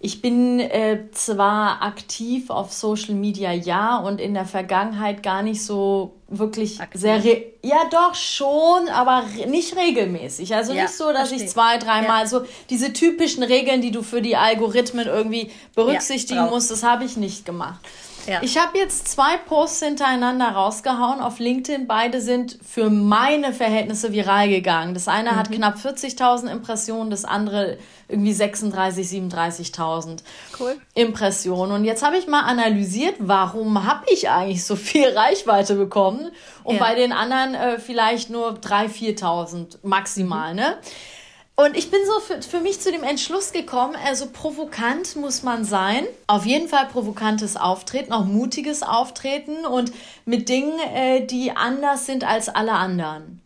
ich 0.00 0.22
bin 0.22 0.60
äh, 0.60 1.10
zwar 1.10 1.82
aktiv 1.82 2.50
auf 2.50 2.72
Social 2.72 3.14
Media, 3.14 3.52
ja, 3.52 3.98
und 3.98 4.20
in 4.20 4.34
der 4.34 4.44
Vergangenheit 4.44 5.24
gar 5.24 5.42
nicht 5.42 5.64
so 5.64 6.17
wirklich 6.28 6.80
aktiv. 6.80 7.00
sehr, 7.00 7.22
ja 7.62 7.88
doch 7.90 8.14
schon, 8.14 8.88
aber 8.88 9.24
nicht 9.46 9.76
regelmäßig. 9.76 10.54
Also 10.54 10.72
ja, 10.72 10.82
nicht 10.82 10.94
so, 10.94 11.12
dass 11.12 11.28
verstehe. 11.28 11.46
ich 11.46 11.50
zwei, 11.50 11.78
dreimal 11.78 12.22
ja. 12.22 12.26
so 12.26 12.44
diese 12.68 12.92
typischen 12.92 13.42
Regeln, 13.42 13.80
die 13.80 13.90
du 13.90 14.02
für 14.02 14.20
die 14.20 14.36
Algorithmen 14.36 15.06
irgendwie 15.06 15.50
berücksichtigen 15.74 16.40
ja, 16.40 16.46
musst, 16.46 16.70
das 16.70 16.82
habe 16.82 17.04
ich 17.04 17.16
nicht 17.16 17.46
gemacht. 17.46 17.80
Ja. 18.28 18.42
Ich 18.42 18.58
habe 18.58 18.76
jetzt 18.76 19.08
zwei 19.08 19.36
Posts 19.38 19.82
hintereinander 19.82 20.48
rausgehauen 20.50 21.20
auf 21.20 21.38
LinkedIn. 21.38 21.86
Beide 21.86 22.20
sind 22.20 22.58
für 22.62 22.90
meine 22.90 23.52
Verhältnisse 23.52 24.12
viral 24.12 24.48
gegangen. 24.48 24.94
Das 24.94 25.08
eine 25.08 25.32
mhm. 25.32 25.36
hat 25.36 25.50
knapp 25.50 25.76
40.000 25.76 26.50
Impressionen, 26.50 27.10
das 27.10 27.24
andere 27.24 27.78
irgendwie 28.08 28.32
36, 28.32 29.06
37.000 29.06 30.18
cool. 30.60 30.76
Impressionen. 30.94 31.72
Und 31.72 31.84
jetzt 31.84 32.04
habe 32.04 32.16
ich 32.16 32.26
mal 32.26 32.42
analysiert, 32.42 33.16
warum 33.18 33.84
habe 33.84 34.04
ich 34.10 34.30
eigentlich 34.30 34.64
so 34.64 34.76
viel 34.76 35.08
Reichweite 35.08 35.74
bekommen 35.74 36.30
und 36.64 36.76
ja. 36.76 36.80
bei 36.80 36.94
den 36.94 37.12
anderen 37.12 37.54
äh, 37.54 37.78
vielleicht 37.78 38.30
nur 38.30 38.52
3.000, 38.52 39.20
4.000 39.20 39.78
maximal. 39.82 40.52
Mhm. 40.52 40.60
Ne? 40.60 40.76
Und 41.60 41.76
ich 41.76 41.90
bin 41.90 41.98
so 42.06 42.20
für, 42.20 42.40
für 42.40 42.60
mich 42.60 42.80
zu 42.80 42.92
dem 42.92 43.02
Entschluss 43.02 43.50
gekommen, 43.50 43.96
also 44.04 44.28
provokant 44.32 45.16
muss 45.16 45.42
man 45.42 45.64
sein. 45.64 46.06
Auf 46.28 46.46
jeden 46.46 46.68
Fall 46.68 46.86
provokantes 46.86 47.56
Auftreten, 47.56 48.12
auch 48.12 48.26
mutiges 48.26 48.84
Auftreten 48.84 49.66
und 49.66 49.90
mit 50.24 50.48
Dingen, 50.48 50.78
äh, 50.94 51.26
die 51.26 51.50
anders 51.50 52.06
sind 52.06 52.22
als 52.22 52.48
alle 52.48 52.74
anderen. 52.74 53.42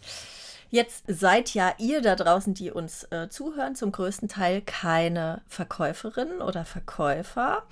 Jetzt 0.71 1.05
seid 1.07 1.55
ja 1.55 1.73
ihr 1.79 2.03
da 2.03 2.15
draußen, 2.15 2.53
die 2.53 2.71
uns 2.71 3.05
äh, 3.05 3.31
zuhören, 3.31 3.77
zum 3.77 3.93
größten 3.93 4.29
Teil 4.29 4.61
keine 4.61 5.41
Verkäuferin 5.49 6.43
oder 6.43 6.67
Verkäufer. 6.67 7.63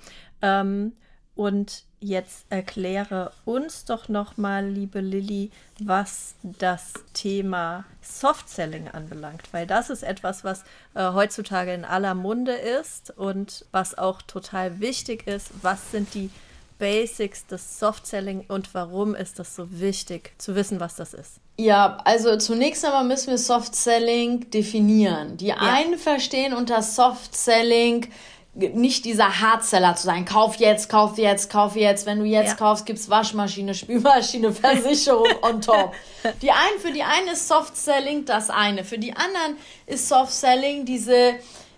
Ähm, 0.41 0.93
Und 1.35 1.83
jetzt 2.01 2.45
erkläre 2.49 3.31
uns 3.45 3.85
doch 3.85 4.09
noch 4.09 4.35
mal, 4.35 4.67
liebe 4.67 4.99
Lilly, 4.99 5.51
was 5.79 6.33
das 6.41 6.93
Thema 7.13 7.85
Soft 8.01 8.49
Selling 8.49 8.87
anbelangt, 8.89 9.43
weil 9.51 9.67
das 9.67 9.89
ist 9.89 10.03
etwas, 10.03 10.43
was 10.43 10.63
äh, 10.95 11.11
heutzutage 11.13 11.73
in 11.73 11.85
aller 11.85 12.15
Munde 12.15 12.53
ist 12.53 13.15
und 13.15 13.65
was 13.71 13.97
auch 13.97 14.21
total 14.23 14.79
wichtig 14.79 15.27
ist. 15.27 15.51
Was 15.61 15.91
sind 15.91 16.13
die 16.15 16.31
Basics 16.79 17.45
des 17.45 17.79
Soft 17.79 18.07
Selling 18.07 18.45
und 18.47 18.73
warum 18.73 19.13
ist 19.13 19.37
das 19.37 19.55
so 19.55 19.67
wichtig 19.79 20.33
zu 20.39 20.55
wissen, 20.55 20.79
was 20.79 20.95
das 20.95 21.13
ist? 21.13 21.35
Ja, 21.57 21.97
also 22.05 22.37
zunächst 22.37 22.83
einmal 22.83 23.03
müssen 23.03 23.29
wir 23.29 23.37
Soft 23.37 23.75
Selling 23.75 24.49
definieren. 24.49 25.37
Die 25.37 25.47
ja. 25.47 25.57
einen 25.57 25.99
verstehen 25.99 26.53
unter 26.55 26.81
Soft 26.81 27.35
Selling 27.35 28.07
nicht 28.53 29.05
dieser 29.05 29.39
Hardseller 29.39 29.95
zu 29.95 30.03
sein. 30.03 30.25
Kauf 30.25 30.55
jetzt, 30.57 30.89
kauf 30.89 31.17
jetzt, 31.17 31.49
kauf 31.49 31.75
jetzt. 31.75 32.05
Wenn 32.05 32.19
du 32.19 32.25
jetzt 32.25 32.49
ja. 32.49 32.55
kaufst, 32.55 32.85
gibt's 32.85 33.09
Waschmaschine, 33.09 33.73
Spülmaschine, 33.73 34.51
Versicherung 34.53 35.29
on 35.41 35.61
top. 35.61 35.93
Die 36.41 36.51
einen, 36.51 36.79
für 36.79 36.91
die 36.91 37.03
einen 37.03 37.29
ist 37.29 37.47
Soft 37.47 37.77
Selling 37.77 38.25
das 38.25 38.49
eine. 38.49 38.83
Für 38.83 38.97
die 38.97 39.13
anderen 39.13 39.57
ist 39.85 40.09
Soft 40.09 40.33
Selling 40.33 40.85
diese 40.85 41.35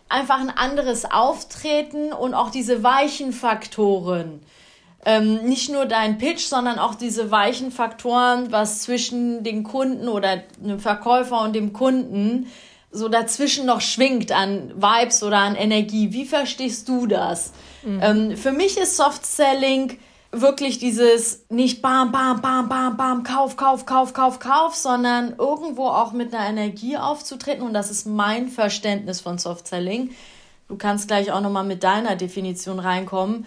einfach 0.10 0.40
ein 0.40 0.50
anderes 0.50 1.06
Auftreten 1.06 2.12
und 2.12 2.34
auch 2.34 2.50
diese 2.50 2.84
weichen 2.84 3.34
Faktoren. 3.34 4.42
Ähm, 5.06 5.44
nicht 5.44 5.70
nur 5.70 5.86
dein 5.86 6.18
Pitch, 6.18 6.46
sondern 6.46 6.80
auch 6.80 6.96
diese 6.96 7.30
weichen 7.30 7.72
Faktoren, 7.72 8.52
was 8.52 8.84
zwischen 8.84 9.44
den 9.44 9.64
Kunden 9.64 10.08
oder 10.08 10.38
dem 10.58 10.80
Verkäufer 10.80 11.42
und 11.42 11.54
dem 11.54 11.74
Kunden 11.74 12.48
so 12.94 13.10
dazwischen 13.10 13.66
noch 13.66 13.82
schwingt 13.82 14.32
an 14.32 14.72
Vibes 14.76 15.24
oder 15.24 15.40
an 15.40 15.56
Energie. 15.56 16.14
Wie 16.14 16.26
verstehst 16.26 16.88
du 16.88 17.08
das? 17.08 17.52
Mhm. 17.84 18.00
Ähm, 18.02 18.38
für 18.38 18.52
mich 18.52 18.78
ist 18.78 18.96
Soft 18.96 19.26
Selling 19.26 19.98
wirklich 20.32 20.80
dieses 20.80 21.46
nicht 21.50 21.82
bam, 21.82 22.12
bam, 22.12 22.42
bam, 22.42 22.70
bam, 22.70 22.98
bam, 22.98 23.24
kauf, 23.24 23.56
kauf, 23.56 23.86
kauf, 23.86 24.14
kauf, 24.14 24.40
kauf, 24.40 24.76
sondern 24.76 25.36
irgendwo 25.38 25.88
auch 25.88 26.12
mit 26.12 26.34
einer 26.34 26.48
Energie 26.48 26.98
aufzutreten. 26.98 27.64
Und 27.64 27.74
das 27.74 27.92
ist 27.92 28.06
mein 28.06 28.48
Verständnis 28.48 29.22
von 29.22 29.38
Soft 29.38 29.68
Selling. 29.68 30.12
Du 30.68 30.78
kannst 30.78 31.08
gleich 31.08 31.32
auch 31.32 31.42
nochmal 31.42 31.66
mit 31.66 31.84
deiner 31.84 32.16
Definition 32.16 32.80
reinkommen 32.80 33.46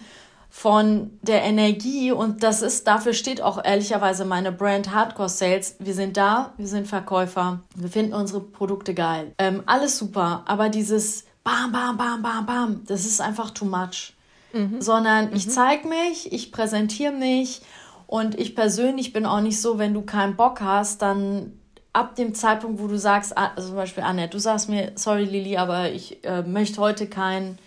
von 0.49 1.11
der 1.21 1.43
Energie 1.43 2.11
und 2.11 2.41
das 2.43 2.61
ist, 2.61 2.87
dafür 2.87 3.13
steht 3.13 3.41
auch 3.41 3.63
ehrlicherweise 3.63 4.25
meine 4.25 4.51
Brand 4.51 4.93
Hardcore 4.93 5.29
Sales. 5.29 5.75
Wir 5.79 5.93
sind 5.93 6.17
da, 6.17 6.53
wir 6.57 6.67
sind 6.67 6.87
Verkäufer, 6.87 7.59
wir 7.75 7.89
finden 7.89 8.13
unsere 8.13 8.39
Produkte 8.39 8.93
geil. 8.93 9.33
Ähm, 9.37 9.63
alles 9.65 9.97
super, 9.97 10.43
aber 10.47 10.69
dieses 10.69 11.25
Bam, 11.43 11.71
Bam, 11.71 11.97
Bam, 11.97 12.21
Bam, 12.21 12.45
Bam, 12.45 12.81
das 12.87 13.05
ist 13.05 13.21
einfach 13.21 13.51
too 13.51 13.65
much. 13.65 14.13
Mhm. 14.53 14.81
Sondern 14.81 15.29
mhm. 15.29 15.35
ich 15.35 15.49
zeige 15.49 15.87
mich, 15.87 16.31
ich 16.31 16.51
präsentiere 16.51 17.11
mich 17.11 17.61
und 18.07 18.39
ich 18.39 18.55
persönlich 18.55 19.13
bin 19.13 19.25
auch 19.25 19.41
nicht 19.41 19.61
so, 19.61 19.77
wenn 19.77 19.93
du 19.93 20.01
keinen 20.01 20.35
Bock 20.35 20.61
hast, 20.61 21.01
dann 21.01 21.53
ab 21.93 22.15
dem 22.15 22.33
Zeitpunkt, 22.33 22.81
wo 22.81 22.87
du 22.87 22.97
sagst, 22.97 23.37
also 23.37 23.69
zum 23.69 23.75
Beispiel 23.75 24.03
Annette, 24.03 24.31
du 24.31 24.39
sagst 24.39 24.69
mir, 24.69 24.91
sorry 24.95 25.23
Lili, 25.23 25.57
aber 25.57 25.91
ich 25.91 26.23
äh, 26.23 26.43
möchte 26.43 26.79
heute 26.79 27.07
kein 27.07 27.57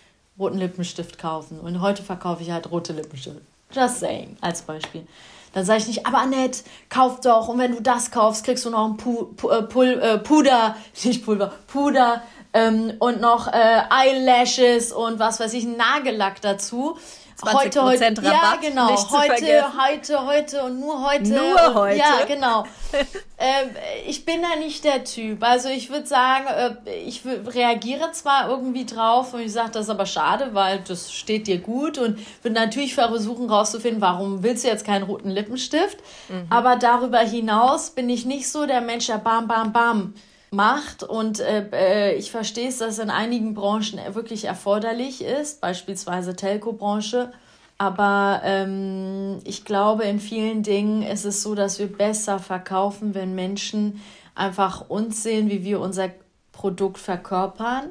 roten 0.41 0.57
Lippenstift 0.57 1.17
kaufen. 1.17 1.59
Und 1.59 1.81
heute 1.81 2.03
verkaufe 2.03 2.43
ich 2.43 2.51
halt 2.51 2.69
rote 2.71 2.91
Lippenstifte. 2.91 3.41
Just 3.73 3.99
saying, 3.99 4.35
als 4.41 4.63
Beispiel. 4.63 5.07
Dann 5.53 5.65
sage 5.65 5.79
ich 5.79 5.87
nicht, 5.87 6.05
aber 6.05 6.19
Annette, 6.19 6.63
kauf 6.89 7.21
doch. 7.21 7.47
Und 7.47 7.59
wenn 7.59 7.73
du 7.75 7.81
das 7.81 8.11
kaufst, 8.11 8.43
kriegst 8.43 8.65
du 8.65 8.69
noch 8.69 8.85
ein 8.85 8.97
Pu 8.97 9.25
Pu 9.35 9.49
äh, 9.49 9.63
Pul 9.63 9.87
äh, 9.87 10.17
Puder, 10.17 10.75
nicht 11.03 11.23
Pulver, 11.23 11.53
Puder 11.67 12.21
ähm, 12.53 12.93
und 12.99 13.21
noch 13.21 13.47
äh, 13.47 13.81
Eyelashes 13.89 14.91
und 14.91 15.19
was 15.19 15.39
weiß 15.39 15.53
ich, 15.53 15.65
Nagellack 15.65 16.41
dazu 16.41 16.97
heute, 17.45 17.83
heute, 17.83 18.03
Rabatt. 18.03 18.23
Ja, 18.23 18.55
genau. 18.61 18.89
Heute, 18.89 19.65
heute, 19.77 20.25
heute 20.25 20.63
und 20.63 20.79
nur 20.79 21.05
heute. 21.05 21.29
Nur 21.29 21.75
heute. 21.75 21.97
Ja, 21.97 22.25
genau. 22.27 22.63
äh, 23.37 23.65
ich 24.07 24.25
bin 24.25 24.41
da 24.41 24.55
nicht 24.55 24.83
der 24.83 25.03
Typ. 25.03 25.43
Also 25.43 25.69
ich 25.69 25.89
würde 25.89 26.07
sagen, 26.07 26.45
äh, 26.85 26.93
ich 27.05 27.21
reagiere 27.25 28.11
zwar 28.11 28.49
irgendwie 28.49 28.85
drauf 28.85 29.33
und 29.33 29.41
ich 29.41 29.51
sage, 29.51 29.71
das 29.71 29.83
ist 29.83 29.89
aber 29.89 30.05
schade, 30.05 30.49
weil 30.53 30.79
das 30.87 31.11
steht 31.11 31.47
dir 31.47 31.59
gut 31.59 31.97
und 31.97 32.19
würde 32.43 32.55
natürlich 32.55 32.93
versuchen 32.95 33.49
rauszufinden, 33.49 34.01
warum 34.01 34.43
willst 34.43 34.63
du 34.63 34.67
jetzt 34.67 34.85
keinen 34.85 35.03
roten 35.03 35.29
Lippenstift. 35.29 35.97
Mhm. 36.29 36.47
Aber 36.49 36.75
darüber 36.75 37.19
hinaus 37.19 37.91
bin 37.91 38.09
ich 38.09 38.25
nicht 38.25 38.49
so 38.49 38.65
der 38.65 38.81
Mensch, 38.81 39.07
der 39.07 39.17
bam, 39.17 39.47
bam, 39.47 39.73
bam 39.73 40.13
macht. 40.51 41.03
Und 41.03 41.39
äh, 41.39 41.65
äh, 41.73 42.15
ich 42.15 42.31
verstehe 42.31 42.69
es, 42.69 42.77
dass 42.77 42.99
in 42.99 43.09
einigen 43.09 43.53
Branchen 43.53 43.99
wirklich 44.13 44.45
erforderlich 44.45 45.23
ist, 45.23 45.61
beispielsweise 45.61 46.35
Telco-Branche. 46.35 47.31
Aber 47.77 48.41
ähm, 48.43 49.39
ich 49.43 49.65
glaube, 49.65 50.03
in 50.03 50.19
vielen 50.19 50.61
Dingen 50.61 51.01
ist 51.01 51.25
es 51.25 51.41
so, 51.41 51.55
dass 51.55 51.79
wir 51.79 51.91
besser 51.91 52.37
verkaufen, 52.37 53.15
wenn 53.15 53.33
Menschen 53.33 54.01
einfach 54.35 54.89
uns 54.89 55.23
sehen, 55.23 55.49
wie 55.49 55.63
wir 55.63 55.79
unser 55.79 56.11
Produkt 56.51 56.99
verkörpern 56.99 57.89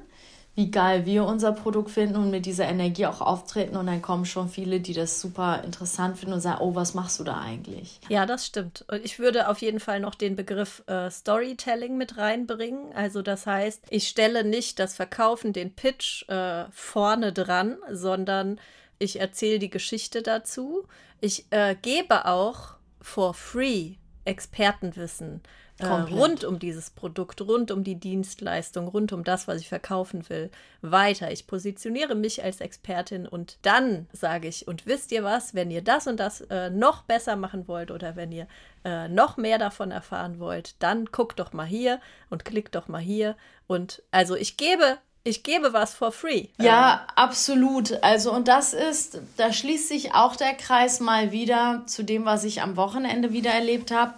wie 0.56 0.70
geil 0.70 1.06
wir 1.06 1.24
unser 1.24 1.52
Produkt 1.52 1.90
finden 1.90 2.16
und 2.16 2.30
mit 2.30 2.44
dieser 2.44 2.66
Energie 2.66 3.06
auch 3.06 3.20
auftreten. 3.20 3.76
Und 3.76 3.86
dann 3.86 4.02
kommen 4.02 4.26
schon 4.26 4.48
viele, 4.48 4.80
die 4.80 4.92
das 4.92 5.20
super 5.20 5.62
interessant 5.64 6.18
finden 6.18 6.34
und 6.34 6.40
sagen, 6.40 6.60
oh, 6.60 6.74
was 6.74 6.94
machst 6.94 7.20
du 7.20 7.24
da 7.24 7.40
eigentlich? 7.40 8.00
Ja, 8.08 8.26
das 8.26 8.46
stimmt. 8.46 8.84
Und 8.88 9.04
ich 9.04 9.18
würde 9.18 9.48
auf 9.48 9.58
jeden 9.58 9.80
Fall 9.80 10.00
noch 10.00 10.14
den 10.14 10.36
Begriff 10.36 10.82
äh, 10.86 11.10
Storytelling 11.10 11.96
mit 11.96 12.16
reinbringen. 12.16 12.92
Also 12.94 13.22
das 13.22 13.46
heißt, 13.46 13.84
ich 13.90 14.08
stelle 14.08 14.44
nicht 14.44 14.78
das 14.78 14.94
Verkaufen, 14.94 15.52
den 15.52 15.72
Pitch 15.74 16.28
äh, 16.28 16.64
vorne 16.72 17.32
dran, 17.32 17.78
sondern 17.90 18.58
ich 18.98 19.20
erzähle 19.20 19.60
die 19.60 19.70
Geschichte 19.70 20.22
dazu. 20.22 20.86
Ich 21.20 21.46
äh, 21.50 21.76
gebe 21.80 22.26
auch 22.26 22.74
for 23.00 23.34
free 23.34 23.94
Expertenwissen 24.24 25.42
äh, 25.82 26.14
rund 26.14 26.44
um 26.44 26.58
dieses 26.58 26.90
Produkt, 26.90 27.40
rund 27.40 27.70
um 27.70 27.84
die 27.84 27.94
Dienstleistung, 27.94 28.88
rund 28.88 29.12
um 29.12 29.24
das, 29.24 29.48
was 29.48 29.60
ich 29.60 29.68
verkaufen 29.68 30.28
will, 30.28 30.50
weiter. 30.82 31.30
Ich 31.30 31.46
positioniere 31.46 32.14
mich 32.14 32.42
als 32.42 32.60
Expertin 32.60 33.26
und 33.26 33.58
dann 33.62 34.06
sage 34.12 34.48
ich, 34.48 34.68
und 34.68 34.86
wisst 34.86 35.12
ihr 35.12 35.24
was, 35.24 35.54
wenn 35.54 35.70
ihr 35.70 35.82
das 35.82 36.06
und 36.06 36.18
das 36.18 36.42
äh, 36.42 36.70
noch 36.70 37.02
besser 37.02 37.36
machen 37.36 37.68
wollt 37.68 37.90
oder 37.90 38.16
wenn 38.16 38.32
ihr 38.32 38.46
äh, 38.84 39.08
noch 39.08 39.36
mehr 39.36 39.58
davon 39.58 39.90
erfahren 39.90 40.38
wollt, 40.38 40.74
dann 40.82 41.06
guckt 41.06 41.38
doch 41.38 41.52
mal 41.52 41.66
hier 41.66 42.00
und 42.28 42.44
klickt 42.44 42.74
doch 42.74 42.88
mal 42.88 43.00
hier. 43.00 43.36
Und 43.66 44.02
also 44.10 44.36
ich 44.36 44.56
gebe 44.56 44.98
ich 45.22 45.42
gebe 45.42 45.72
was 45.72 45.94
for 45.94 46.12
free. 46.12 46.46
Ja, 46.58 46.92
ähm. 46.92 47.12
absolut. 47.16 48.02
Also, 48.02 48.32
und 48.32 48.48
das 48.48 48.72
ist, 48.72 49.20
da 49.36 49.52
schließt 49.52 49.88
sich 49.88 50.14
auch 50.14 50.36
der 50.36 50.54
Kreis 50.54 51.00
mal 51.00 51.30
wieder 51.30 51.82
zu 51.86 52.02
dem, 52.02 52.24
was 52.24 52.44
ich 52.44 52.62
am 52.62 52.76
Wochenende 52.76 53.32
wieder 53.32 53.50
erlebt 53.50 53.90
habe. 53.90 54.14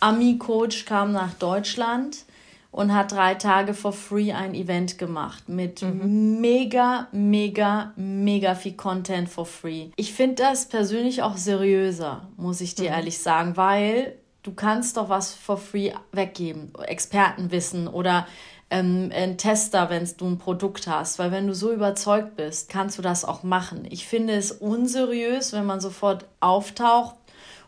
Ami-Coach 0.00 0.84
kam 0.84 1.12
nach 1.12 1.34
Deutschland 1.34 2.24
und 2.70 2.94
hat 2.94 3.12
drei 3.12 3.34
Tage 3.34 3.74
for 3.74 3.92
free 3.92 4.32
ein 4.32 4.54
Event 4.54 4.98
gemacht 4.98 5.48
mit 5.48 5.82
mhm. 5.82 6.40
mega, 6.40 7.08
mega, 7.12 7.92
mega 7.96 8.54
viel 8.54 8.74
Content 8.74 9.28
for 9.28 9.46
free. 9.46 9.88
Ich 9.96 10.12
finde 10.12 10.36
das 10.36 10.66
persönlich 10.66 11.22
auch 11.22 11.36
seriöser, 11.36 12.28
muss 12.36 12.60
ich 12.60 12.74
dir 12.74 12.90
mhm. 12.90 12.96
ehrlich 12.96 13.18
sagen, 13.18 13.56
weil 13.56 14.14
du 14.42 14.52
kannst 14.52 14.96
doch 14.96 15.08
was 15.08 15.34
for 15.34 15.56
free 15.56 15.92
weggeben. 16.12 16.72
Expertenwissen 16.86 17.88
oder 17.88 18.26
ähm, 18.70 19.10
ein 19.14 19.38
Tester, 19.38 19.90
wenn 19.90 20.08
du 20.16 20.26
ein 20.26 20.38
Produkt 20.38 20.86
hast. 20.86 21.18
Weil 21.18 21.32
wenn 21.32 21.46
du 21.46 21.54
so 21.54 21.72
überzeugt 21.72 22.36
bist, 22.36 22.68
kannst 22.68 22.98
du 22.98 23.02
das 23.02 23.24
auch 23.24 23.42
machen. 23.42 23.86
Ich 23.90 24.06
finde 24.06 24.34
es 24.34 24.52
unseriös, 24.52 25.52
wenn 25.52 25.66
man 25.66 25.80
sofort 25.80 26.26
auftaucht 26.40 27.14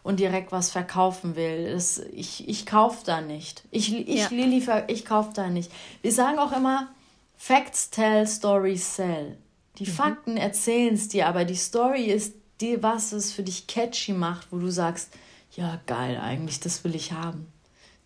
und 0.03 0.21
direkt 0.21 0.53
was 0.53 0.71
verkaufen 0.71 1.37
will. 1.37 1.73
Das, 1.73 1.99
ich 1.99 2.49
ich 2.49 2.67
kaufe 2.67 3.05
da 3.05 3.21
nicht. 3.21 3.65
Ich, 3.71 3.95
ich, 3.95 4.21
ja. 4.21 4.29
Lili, 4.31 4.67
ich 4.89 5.05
kaufe 5.05 5.33
da 5.35 5.49
nicht. 5.49 5.71
Wir 6.03 6.13
sagen 6.13 6.39
auch 6.39 6.53
immer, 6.53 6.89
Facts 7.37 7.91
tell, 7.91 8.27
Stories 8.27 8.97
sell. 8.97 9.37
Die 9.79 9.87
mhm. 9.87 9.93
Fakten 9.93 10.37
erzählen 10.37 10.95
es 10.95 11.09
dir, 11.09 11.27
aber 11.27 11.45
die 11.45 11.55
Story 11.55 12.05
ist 12.05 12.35
dir, 12.61 12.83
was 12.83 13.13
es 13.13 13.33
für 13.33 13.43
dich 13.43 13.67
catchy 13.67 14.13
macht, 14.13 14.49
wo 14.51 14.59
du 14.59 14.71
sagst, 14.71 15.11
ja, 15.57 15.81
geil, 15.87 16.19
eigentlich, 16.19 16.61
das 16.61 16.85
will 16.85 16.95
ich 16.95 17.13
haben. 17.13 17.49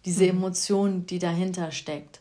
Diese 0.05 0.25
mhm. 0.25 0.31
Emotion, 0.31 1.07
die 1.07 1.19
dahinter 1.19 1.73
steckt. 1.73 2.21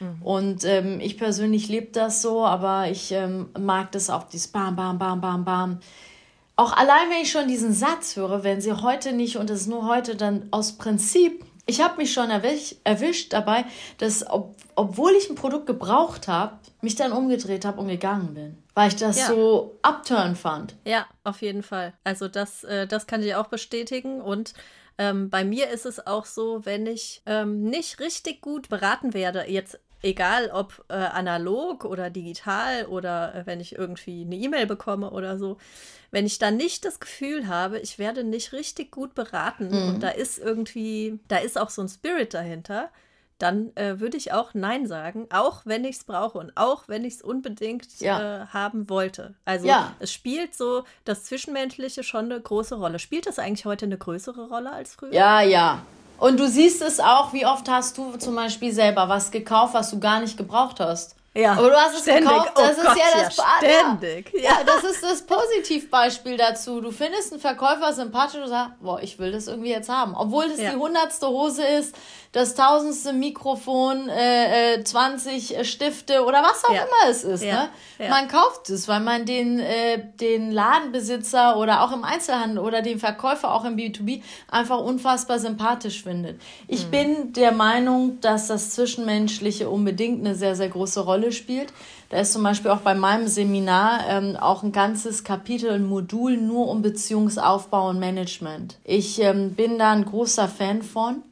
Mhm. 0.00 0.22
Und 0.22 0.64
ähm, 0.64 1.00
ich 1.00 1.16
persönlich 1.16 1.68
lebe 1.68 1.92
das 1.92 2.22
so, 2.22 2.44
aber 2.44 2.90
ich 2.90 3.12
ähm, 3.12 3.48
mag 3.58 3.92
das 3.92 4.10
auch, 4.10 4.24
dieses 4.24 4.48
Bam, 4.48 4.76
Bam, 4.76 4.98
Bam, 4.98 5.20
Bam, 5.20 5.44
Bam 5.44 5.80
auch 6.58 6.72
allein, 6.72 7.08
wenn 7.08 7.22
ich 7.22 7.30
schon 7.30 7.46
diesen 7.46 7.72
Satz 7.72 8.16
höre, 8.16 8.42
wenn 8.42 8.60
sie 8.60 8.72
heute 8.72 9.12
nicht 9.12 9.36
und 9.36 9.48
es 9.48 9.62
ist 9.62 9.66
nur 9.68 9.86
heute, 9.86 10.16
dann 10.16 10.48
aus 10.50 10.72
Prinzip, 10.72 11.44
ich 11.66 11.80
habe 11.80 11.98
mich 11.98 12.12
schon 12.12 12.30
erwisch, 12.30 12.74
erwischt 12.82 13.32
dabei, 13.32 13.64
dass, 13.98 14.28
ob, 14.28 14.56
obwohl 14.74 15.12
ich 15.12 15.30
ein 15.30 15.36
Produkt 15.36 15.66
gebraucht 15.66 16.26
habe, 16.26 16.58
mich 16.80 16.96
dann 16.96 17.12
umgedreht 17.12 17.64
habe 17.64 17.80
und 17.80 17.86
gegangen 17.86 18.34
bin. 18.34 18.58
Weil 18.74 18.88
ich 18.88 18.96
das 18.96 19.20
ja. 19.20 19.26
so 19.28 19.78
upturn 19.82 20.34
fand. 20.34 20.74
Ja, 20.84 21.06
auf 21.22 21.42
jeden 21.42 21.62
Fall. 21.62 21.94
Also 22.02 22.26
das, 22.26 22.64
äh, 22.64 22.88
das 22.88 23.06
kann 23.06 23.22
ich 23.22 23.36
auch 23.36 23.46
bestätigen 23.46 24.20
und 24.20 24.52
ähm, 24.98 25.30
bei 25.30 25.44
mir 25.44 25.70
ist 25.70 25.86
es 25.86 26.04
auch 26.04 26.26
so, 26.26 26.66
wenn 26.66 26.86
ich 26.86 27.22
ähm, 27.26 27.62
nicht 27.62 28.00
richtig 28.00 28.40
gut 28.40 28.68
beraten 28.68 29.14
werde, 29.14 29.44
jetzt 29.48 29.78
egal 30.02 30.50
ob 30.50 30.84
äh, 30.88 30.94
analog 30.94 31.84
oder 31.84 32.10
digital 32.10 32.86
oder 32.86 33.34
äh, 33.34 33.46
wenn 33.46 33.60
ich 33.60 33.76
irgendwie 33.76 34.22
eine 34.22 34.36
E-Mail 34.36 34.66
bekomme 34.66 35.10
oder 35.10 35.38
so, 35.38 35.58
wenn 36.10 36.26
ich 36.26 36.38
dann 36.38 36.56
nicht 36.56 36.84
das 36.84 37.00
Gefühl 37.00 37.48
habe, 37.48 37.78
ich 37.80 37.98
werde 37.98 38.24
nicht 38.24 38.52
richtig 38.52 38.90
gut 38.90 39.14
beraten 39.14 39.68
mhm. 39.68 39.88
und 39.88 40.02
da 40.02 40.08
ist 40.08 40.38
irgendwie, 40.38 41.18
da 41.28 41.38
ist 41.38 41.58
auch 41.58 41.70
so 41.70 41.82
ein 41.82 41.88
Spirit 41.88 42.34
dahinter, 42.34 42.90
dann 43.38 43.74
äh, 43.76 44.00
würde 44.00 44.16
ich 44.16 44.32
auch 44.32 44.52
Nein 44.52 44.86
sagen, 44.86 45.28
auch 45.30 45.62
wenn 45.64 45.84
ich 45.84 45.96
es 45.96 46.04
brauche 46.04 46.38
und 46.38 46.56
auch 46.56 46.88
wenn 46.88 47.04
ich 47.04 47.14
es 47.14 47.22
unbedingt 47.22 48.00
ja. 48.00 48.42
äh, 48.42 48.46
haben 48.48 48.88
wollte. 48.88 49.34
Also 49.44 49.68
ja. 49.68 49.94
es 50.00 50.12
spielt 50.12 50.56
so 50.56 50.84
das 51.04 51.24
Zwischenmenschliche 51.24 52.02
schon 52.02 52.26
eine 52.26 52.40
große 52.40 52.74
Rolle. 52.74 52.98
Spielt 52.98 53.26
das 53.26 53.38
eigentlich 53.38 53.64
heute 53.64 53.86
eine 53.86 53.96
größere 53.96 54.48
Rolle 54.48 54.72
als 54.72 54.96
früher? 54.96 55.12
Ja, 55.12 55.40
ja. 55.40 55.82
Und 56.18 56.38
du 56.38 56.48
siehst 56.48 56.82
es 56.82 57.00
auch, 57.00 57.32
wie 57.32 57.46
oft 57.46 57.68
hast 57.68 57.96
du 57.96 58.16
zum 58.16 58.34
Beispiel 58.34 58.72
selber 58.72 59.08
was 59.08 59.30
gekauft, 59.30 59.74
was 59.74 59.90
du 59.90 60.00
gar 60.00 60.20
nicht 60.20 60.36
gebraucht 60.36 60.80
hast. 60.80 61.14
Ja, 61.34 61.52
aber 61.52 61.70
du 61.70 61.76
hast 61.76 61.94
es 61.94 62.02
ständig. 62.02 62.28
gekauft. 62.28 62.52
Das 62.56 62.78
oh 62.78 62.80
ist 62.80 62.86
Gott, 62.86 62.96
ja 62.96 63.22
das 63.22 63.36
ja, 63.36 63.44
ständig. 63.58 64.32
Ja. 64.34 64.40
ja, 64.40 64.64
das 64.64 64.82
ist 64.82 65.02
das 65.04 65.22
Positivbeispiel 65.22 66.36
dazu. 66.36 66.80
Du 66.80 66.90
findest 66.90 67.32
einen 67.32 67.40
Verkäufer 67.40 67.92
sympathisch 67.92 68.40
und 68.40 68.48
sagst, 68.48 68.72
boah, 68.80 69.00
ich 69.00 69.18
will 69.20 69.30
das 69.30 69.46
irgendwie 69.46 69.70
jetzt 69.70 69.88
haben. 69.88 70.14
Obwohl 70.16 70.48
das 70.48 70.60
ja. 70.60 70.70
die 70.70 70.76
hundertste 70.76 71.28
Hose 71.28 71.64
ist, 71.64 71.94
das 72.32 72.54
tausendste 72.54 73.12
Mikrofon, 73.14 74.08
äh, 74.08 74.74
äh, 74.74 74.84
20 74.84 75.66
Stifte 75.66 76.24
oder 76.24 76.42
was 76.42 76.64
auch 76.64 76.74
ja. 76.74 76.82
immer 76.82 77.10
es 77.10 77.24
ist. 77.24 77.42
Ja. 77.42 77.68
Ne? 77.98 78.08
Man 78.10 78.28
kauft 78.28 78.68
es, 78.68 78.86
weil 78.86 79.00
man 79.00 79.24
den, 79.24 79.58
äh, 79.58 80.02
den 80.20 80.50
Ladenbesitzer 80.50 81.56
oder 81.56 81.82
auch 81.82 81.92
im 81.92 82.04
Einzelhandel 82.04 82.58
oder 82.58 82.82
den 82.82 82.98
Verkäufer 82.98 83.54
auch 83.54 83.64
im 83.64 83.76
B2B 83.76 84.22
einfach 84.50 84.78
unfassbar 84.78 85.38
sympathisch 85.38 86.02
findet. 86.02 86.40
Ich 86.66 86.86
mhm. 86.86 86.90
bin 86.90 87.32
der 87.32 87.52
Meinung, 87.52 88.20
dass 88.20 88.48
das 88.48 88.70
Zwischenmenschliche 88.70 89.70
unbedingt 89.70 90.20
eine 90.20 90.34
sehr, 90.34 90.54
sehr 90.54 90.68
große 90.68 91.00
Rolle 91.00 91.32
spielt. 91.32 91.72
Da 92.10 92.18
ist 92.20 92.32
zum 92.32 92.42
Beispiel 92.42 92.70
auch 92.70 92.80
bei 92.80 92.94
meinem 92.94 93.28
Seminar 93.28 94.00
ähm, 94.08 94.36
auch 94.36 94.62
ein 94.62 94.72
ganzes 94.72 95.24
Kapitel, 95.24 95.70
ein 95.70 95.84
Modul 95.84 96.36
nur 96.36 96.68
um 96.68 96.82
Beziehungsaufbau 96.82 97.88
und 97.88 97.98
Management. 97.98 98.78
Ich 98.84 99.20
ähm, 99.20 99.54
bin 99.54 99.78
da 99.78 99.92
ein 99.92 100.04
großer 100.04 100.48
Fan 100.48 100.82
von 100.82 101.22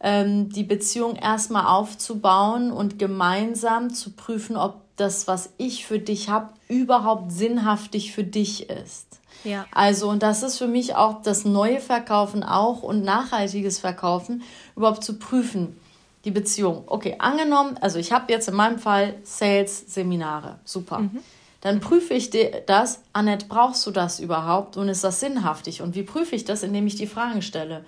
ähm, 0.00 0.50
die 0.50 0.62
Beziehung 0.62 1.16
erstmal 1.16 1.66
aufzubauen 1.66 2.70
und 2.70 2.98
gemeinsam 2.98 3.92
zu 3.92 4.10
prüfen, 4.12 4.56
ob 4.56 4.80
das, 4.96 5.26
was 5.28 5.50
ich 5.58 5.86
für 5.86 5.98
dich 5.98 6.28
habe, 6.28 6.48
überhaupt 6.68 7.32
sinnhaftig 7.32 8.12
für 8.12 8.24
dich 8.24 8.68
ist. 8.68 9.20
Ja. 9.44 9.66
Also, 9.72 10.08
und 10.08 10.22
das 10.22 10.42
ist 10.42 10.58
für 10.58 10.66
mich 10.66 10.96
auch 10.96 11.22
das 11.22 11.44
neue 11.44 11.80
Verkaufen 11.80 12.42
auch 12.42 12.82
und 12.82 13.04
nachhaltiges 13.04 13.78
Verkaufen, 13.78 14.42
überhaupt 14.76 15.04
zu 15.04 15.18
prüfen, 15.18 15.78
die 16.24 16.32
Beziehung. 16.32 16.82
Okay, 16.86 17.16
angenommen, 17.18 17.78
also 17.80 17.98
ich 17.98 18.12
habe 18.12 18.32
jetzt 18.32 18.48
in 18.48 18.54
meinem 18.54 18.78
Fall 18.78 19.14
Sales-Seminare, 19.22 20.58
super. 20.64 21.00
Mhm. 21.00 21.20
Dann 21.60 21.80
prüfe 21.80 22.14
ich 22.14 22.30
das, 22.66 23.00
Annette, 23.12 23.46
brauchst 23.48 23.84
du 23.84 23.90
das 23.90 24.20
überhaupt 24.20 24.76
und 24.76 24.88
ist 24.88 25.02
das 25.02 25.18
sinnhaftig? 25.18 25.82
Und 25.82 25.96
wie 25.96 26.04
prüfe 26.04 26.36
ich 26.36 26.44
das? 26.44 26.62
Indem 26.62 26.86
ich 26.86 26.94
die 26.94 27.08
Fragen 27.08 27.42
stelle 27.42 27.84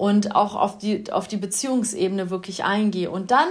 und 0.00 0.34
auch 0.34 0.56
auf 0.56 0.78
die, 0.78 1.12
auf 1.12 1.28
die 1.28 1.36
Beziehungsebene 1.36 2.30
wirklich 2.30 2.64
eingehe. 2.64 3.10
Und 3.10 3.30
dann, 3.30 3.48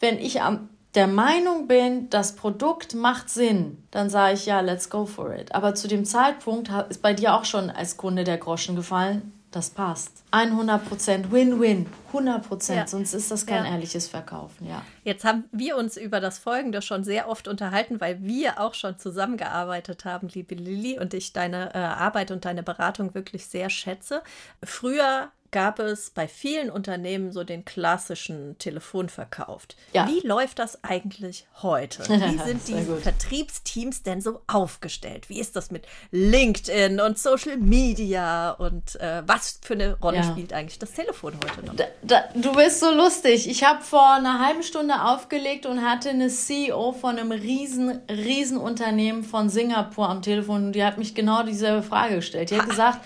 wenn 0.00 0.18
ich 0.18 0.42
am, 0.42 0.68
der 0.96 1.06
Meinung 1.06 1.68
bin, 1.68 2.10
das 2.10 2.34
Produkt 2.34 2.96
macht 2.96 3.30
Sinn, 3.30 3.78
dann 3.92 4.10
sage 4.10 4.34
ich 4.34 4.44
ja, 4.44 4.58
let's 4.62 4.90
go 4.90 5.06
for 5.06 5.32
it. 5.32 5.54
Aber 5.54 5.76
zu 5.76 5.86
dem 5.86 6.04
Zeitpunkt 6.04 6.72
ist 6.88 7.02
bei 7.02 7.14
dir 7.14 7.34
auch 7.34 7.44
schon 7.44 7.70
als 7.70 7.98
Kunde 7.98 8.24
der 8.24 8.36
Groschen 8.36 8.74
gefallen. 8.74 9.32
Das 9.52 9.70
passt. 9.70 10.24
100% 10.32 11.30
Win-Win. 11.30 11.86
100%. 12.12 12.74
Ja. 12.74 12.86
Sonst 12.88 13.14
ist 13.14 13.30
das 13.30 13.46
kein 13.46 13.64
ja. 13.64 13.70
ehrliches 13.70 14.08
Verkaufen, 14.08 14.66
ja. 14.66 14.82
Jetzt 15.04 15.24
haben 15.24 15.44
wir 15.52 15.76
uns 15.76 15.96
über 15.96 16.18
das 16.18 16.38
Folgende 16.38 16.82
schon 16.82 17.04
sehr 17.04 17.28
oft 17.28 17.46
unterhalten, 17.46 18.00
weil 18.00 18.24
wir 18.24 18.58
auch 18.58 18.74
schon 18.74 18.98
zusammengearbeitet 18.98 20.04
haben, 20.04 20.26
liebe 20.32 20.56
Lilly, 20.56 20.98
und 20.98 21.14
ich 21.14 21.32
deine 21.32 21.72
äh, 21.74 21.78
Arbeit 21.78 22.32
und 22.32 22.44
deine 22.44 22.64
Beratung 22.64 23.14
wirklich 23.14 23.46
sehr 23.46 23.70
schätze. 23.70 24.22
Früher 24.64 25.30
gab 25.52 25.78
es 25.78 26.10
bei 26.10 26.26
vielen 26.26 26.70
Unternehmen 26.70 27.30
so 27.30 27.44
den 27.44 27.64
klassischen 27.64 28.58
Telefonverkauf. 28.58 29.66
Ja. 29.92 30.08
Wie 30.08 30.26
läuft 30.26 30.58
das 30.58 30.82
eigentlich 30.82 31.46
heute? 31.62 32.02
Wie 32.08 32.38
sind 32.38 32.66
die 32.66 32.82
Vertriebsteams 33.02 34.02
denn 34.02 34.20
so 34.20 34.40
aufgestellt? 34.46 35.28
Wie 35.28 35.38
ist 35.38 35.54
das 35.54 35.70
mit 35.70 35.86
LinkedIn 36.10 37.00
und 37.00 37.18
Social 37.18 37.58
Media 37.58 38.50
und 38.52 38.98
äh, 39.00 39.22
was 39.26 39.60
für 39.62 39.74
eine 39.74 39.98
Rolle 39.98 40.16
ja. 40.16 40.24
spielt 40.24 40.52
eigentlich 40.52 40.78
das 40.78 40.92
Telefon 40.92 41.34
heute 41.44 41.66
noch? 41.66 41.76
Da, 41.76 41.84
da, 42.02 42.24
du 42.34 42.52
bist 42.54 42.80
so 42.80 42.90
lustig. 42.90 43.48
Ich 43.48 43.62
habe 43.62 43.82
vor 43.82 44.14
einer 44.14 44.44
halben 44.44 44.62
Stunde 44.62 45.04
aufgelegt 45.04 45.66
und 45.66 45.82
hatte 45.82 46.08
eine 46.08 46.28
CEO 46.28 46.92
von 46.92 47.18
einem 47.18 47.30
riesen, 47.30 48.00
riesen 48.10 48.56
Unternehmen 48.56 49.22
von 49.22 49.50
Singapur 49.50 50.08
am 50.08 50.22
Telefon 50.22 50.66
und 50.66 50.72
die 50.72 50.84
hat 50.84 50.96
mich 50.96 51.14
genau 51.14 51.42
dieselbe 51.42 51.82
Frage 51.82 52.16
gestellt. 52.16 52.50
Die 52.50 52.54
hat 52.56 52.62
ha. 52.62 52.70
gesagt, 52.70 53.00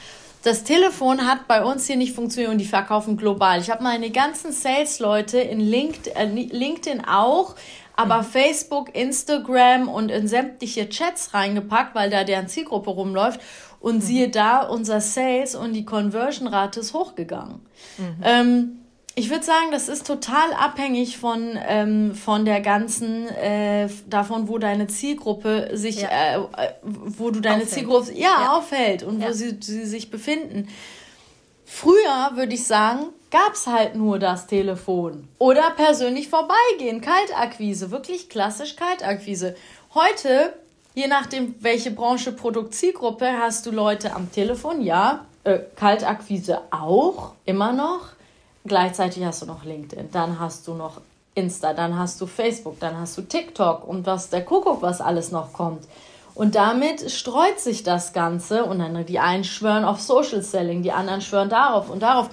das 0.46 0.62
Telefon 0.62 1.26
hat 1.26 1.48
bei 1.48 1.64
uns 1.64 1.88
hier 1.88 1.96
nicht 1.96 2.14
funktioniert 2.14 2.52
und 2.52 2.58
die 2.58 2.66
verkaufen 2.66 3.16
global. 3.16 3.60
Ich 3.60 3.68
habe 3.68 3.82
meine 3.82 4.10
ganzen 4.10 4.52
Sales-Leute 4.52 5.40
in 5.40 5.58
LinkedIn, 5.58 6.14
äh, 6.14 6.24
LinkedIn 6.24 7.04
auch, 7.04 7.56
aber 7.96 8.18
mhm. 8.18 8.26
Facebook, 8.26 8.94
Instagram 8.94 9.88
und 9.88 10.08
in 10.12 10.28
sämtliche 10.28 10.88
Chats 10.88 11.34
reingepackt, 11.34 11.96
weil 11.96 12.10
da 12.10 12.22
deren 12.22 12.46
Zielgruppe 12.46 12.90
rumläuft. 12.90 13.40
Und 13.80 13.96
mhm. 13.96 14.00
siehe 14.02 14.28
da, 14.28 14.60
unser 14.60 15.00
Sales 15.00 15.56
und 15.56 15.72
die 15.72 15.84
Conversion-Rate 15.84 16.78
ist 16.78 16.94
hochgegangen. 16.94 17.60
Mhm. 17.98 18.16
Ähm, 18.22 18.78
ich 19.18 19.30
würde 19.30 19.44
sagen, 19.44 19.70
das 19.72 19.88
ist 19.88 20.06
total 20.06 20.52
abhängig 20.52 21.16
von, 21.16 21.58
ähm, 21.66 22.14
von 22.14 22.44
der 22.44 22.60
ganzen, 22.60 23.26
äh, 23.28 23.88
davon, 24.06 24.46
wo 24.46 24.58
deine 24.58 24.88
Zielgruppe 24.88 25.70
sich, 25.72 26.02
ja. 26.02 26.36
äh, 26.36 26.74
wo 26.82 27.30
du 27.30 27.40
deine 27.40 27.62
aufhält. 27.62 27.70
Zielgruppe 27.70 28.12
ja, 28.12 28.42
ja, 28.42 28.56
aufhält 28.58 29.02
und 29.02 29.22
ja. 29.22 29.28
wo 29.28 29.32
sie, 29.32 29.56
sie 29.58 29.86
sich 29.86 30.10
befinden. 30.10 30.68
Früher 31.64 32.32
würde 32.34 32.52
ich 32.52 32.66
sagen, 32.66 33.06
gab 33.30 33.54
es 33.54 33.66
halt 33.66 33.94
nur 33.94 34.18
das 34.18 34.48
Telefon. 34.48 35.26
Oder 35.38 35.70
persönlich 35.70 36.28
vorbeigehen, 36.28 37.00
Kaltakquise, 37.00 37.90
wirklich 37.90 38.28
klassisch 38.28 38.76
Kaltakquise. 38.76 39.56
Heute, 39.94 40.52
je 40.94 41.06
nachdem, 41.06 41.54
welche 41.60 41.90
Branche, 41.90 42.32
Produkt, 42.32 42.74
Zielgruppe, 42.74 43.32
hast 43.40 43.64
du 43.64 43.70
Leute 43.70 44.14
am 44.14 44.30
Telefon, 44.30 44.82
ja. 44.82 45.24
Äh, 45.44 45.60
Kaltakquise 45.74 46.60
auch, 46.70 47.32
immer 47.46 47.72
noch 47.72 48.15
Gleichzeitig 48.66 49.24
hast 49.24 49.42
du 49.42 49.46
noch 49.46 49.64
LinkedIn, 49.64 50.10
dann 50.12 50.40
hast 50.40 50.66
du 50.66 50.74
noch 50.74 51.00
Insta, 51.34 51.74
dann 51.74 51.98
hast 51.98 52.20
du 52.20 52.26
Facebook, 52.26 52.80
dann 52.80 52.98
hast 52.98 53.16
du 53.18 53.22
TikTok 53.22 53.86
und 53.86 54.06
was 54.06 54.30
der 54.30 54.44
Kuckuck, 54.44 54.82
was 54.82 55.00
alles 55.00 55.30
noch 55.30 55.52
kommt. 55.52 55.86
Und 56.34 56.54
damit 56.54 57.10
streut 57.10 57.60
sich 57.60 57.82
das 57.82 58.12
Ganze 58.12 58.64
und 58.64 58.78
dann 58.78 59.06
die 59.06 59.18
einen 59.18 59.44
schwören 59.44 59.84
auf 59.84 60.00
Social 60.00 60.42
Selling, 60.42 60.82
die 60.82 60.92
anderen 60.92 61.20
schwören 61.20 61.48
darauf 61.48 61.90
und 61.90 62.02
darauf. 62.02 62.28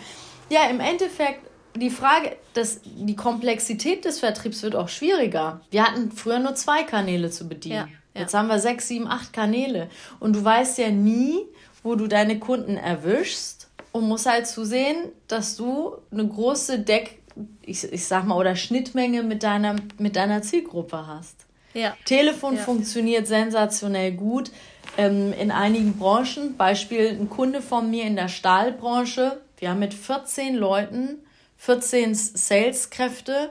Ja, 0.50 0.66
im 0.70 0.80
Endeffekt 0.80 1.40
die 1.76 1.90
Frage, 1.90 2.36
dass 2.54 2.82
die 2.84 3.16
Komplexität 3.16 4.06
des 4.06 4.20
Vertriebs 4.20 4.62
wird 4.62 4.76
auch 4.76 4.90
schwieriger. 4.90 5.62
Wir 5.72 5.86
hatten 5.86 6.12
früher 6.12 6.40
nur 6.40 6.56
zwei 6.56 6.84
Kanäle 6.84 7.30
zu 7.30 7.48
bedienen. 7.48 7.76
Ja, 7.76 7.88
ja. 8.14 8.22
Jetzt 8.22 8.34
haben 8.34 8.48
wir 8.48 8.60
sechs, 8.60 8.88
sieben, 8.88 9.08
acht 9.08 9.34
Kanäle. 9.34 9.90
Und 10.20 10.36
du 10.36 10.44
weißt 10.44 10.78
ja 10.78 10.90
nie, 10.90 11.40
wo 11.82 11.96
du 11.96 12.08
deine 12.08 12.40
Kunden 12.40 12.78
erwischst 12.78 13.63
und 13.94 14.08
musst 14.08 14.26
halt 14.26 14.48
zusehen, 14.48 14.98
dass 15.30 15.56
du 15.56 15.94
eine 16.12 16.28
große 16.28 16.80
Deck, 16.80 17.20
ich, 17.62 17.86
ich 17.92 18.06
sag 18.06 18.26
mal, 18.26 18.36
oder 18.36 18.58
Schnittmenge 18.58 19.24
mit 19.24 19.44
deiner, 19.44 19.78
mit 19.98 20.18
deiner 20.18 20.42
Zielgruppe 20.42 21.08
hast. 21.08 21.46
Ja. 21.74 21.96
Telefon 22.04 22.58
ja. 22.58 22.62
funktioniert 22.62 23.28
sensationell 23.28 24.12
gut 24.12 24.52
ähm, 24.98 25.34
in 25.40 25.52
einigen 25.52 25.98
Branchen. 25.98 26.58
Beispiel 26.58 27.08
ein 27.10 27.30
Kunde 27.30 27.62
von 27.62 27.90
mir 27.90 28.04
in 28.04 28.16
der 28.16 28.28
Stahlbranche. 28.28 29.40
Wir 29.58 29.70
haben 29.70 29.80
mit 29.80 29.94
14 29.94 30.56
Leuten, 30.56 31.20
14 31.58 32.16
Saleskräfte, 32.16 33.50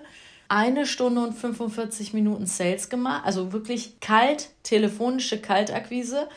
eine 0.49 0.87
Stunde 0.87 1.23
und 1.23 1.35
45 1.35 2.15
Minuten 2.15 2.47
Sales 2.47 2.89
gemacht. 2.89 3.23
Also 3.25 3.53
wirklich 3.53 4.01
kalt, 4.01 4.51
telefonische 4.65 5.41
Kaltakquise 5.41 6.29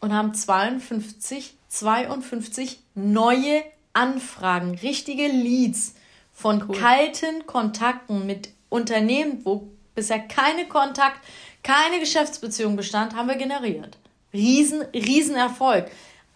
und 0.00 0.12
haben 0.12 0.34
52 0.34 1.54
52 1.68 2.80
neue 2.94 3.62
Anfragen, 3.92 4.74
richtige 4.76 5.28
Leads 5.28 5.94
von 6.32 6.64
cool. 6.68 6.76
kalten 6.76 7.46
Kontakten 7.46 8.26
mit 8.26 8.50
Unternehmen, 8.68 9.40
wo 9.44 9.68
bisher 9.94 10.20
keine 10.20 10.66
Kontakt, 10.66 11.20
keine 11.62 11.98
Geschäftsbeziehung 11.98 12.76
bestand, 12.76 13.14
haben 13.14 13.28
wir 13.28 13.36
generiert. 13.36 13.98
Riesen, 14.32 14.82
riesen 14.94 15.34
Erfolg. 15.34 15.90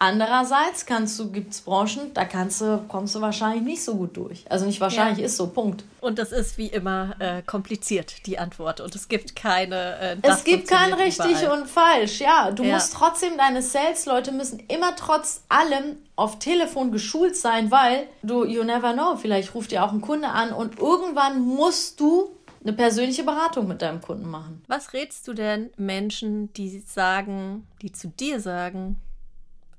Andererseits 0.05 0.85
kannst 0.85 1.17
du, 1.17 1.31
gibt 1.31 1.53
es 1.53 1.61
Branchen, 1.61 2.13
da 2.13 2.25
kannst 2.25 2.59
du, 2.59 2.83
kommst 2.89 3.15
du 3.15 3.21
wahrscheinlich 3.21 3.63
nicht 3.63 3.81
so 3.81 3.95
gut 3.95 4.17
durch. 4.17 4.43
Also 4.49 4.65
nicht 4.65 4.81
wahrscheinlich, 4.81 5.19
ja. 5.19 5.27
ist 5.27 5.37
so, 5.37 5.47
Punkt. 5.47 5.85
Und 6.01 6.19
das 6.19 6.33
ist 6.33 6.57
wie 6.57 6.67
immer 6.67 7.15
äh, 7.19 7.41
kompliziert, 7.41 8.25
die 8.25 8.37
Antwort. 8.37 8.81
Und 8.81 8.93
es 8.95 9.07
gibt 9.07 9.33
keine. 9.33 9.97
Äh, 9.99 10.17
es 10.21 10.43
gibt 10.43 10.67
kein 10.67 10.91
richtig 10.91 11.41
überall. 11.41 11.61
und 11.61 11.69
falsch, 11.69 12.19
ja. 12.19 12.51
Du 12.51 12.63
ja. 12.63 12.73
musst 12.73 12.91
trotzdem, 12.91 13.37
deine 13.37 13.61
Sales-Leute 13.61 14.33
müssen 14.33 14.59
immer 14.67 14.93
trotz 14.97 15.45
allem 15.47 15.95
auf 16.17 16.37
Telefon 16.37 16.91
geschult 16.91 17.37
sein, 17.37 17.71
weil 17.71 18.07
du, 18.23 18.43
you 18.43 18.65
never 18.65 18.91
know, 18.91 19.15
vielleicht 19.15 19.55
ruft 19.55 19.71
dir 19.71 19.85
auch 19.85 19.93
ein 19.93 20.01
Kunde 20.01 20.27
an 20.27 20.51
und 20.51 20.79
irgendwann 20.79 21.39
musst 21.39 22.01
du 22.01 22.35
eine 22.61 22.73
persönliche 22.73 23.23
Beratung 23.23 23.69
mit 23.69 23.81
deinem 23.81 24.01
Kunden 24.01 24.29
machen. 24.29 24.65
Was 24.67 24.91
rätst 24.91 25.29
du 25.29 25.33
denn 25.33 25.69
Menschen, 25.77 26.51
die 26.51 26.79
sagen, 26.79 27.65
die 27.81 27.93
zu 27.93 28.09
dir 28.09 28.41
sagen, 28.41 28.97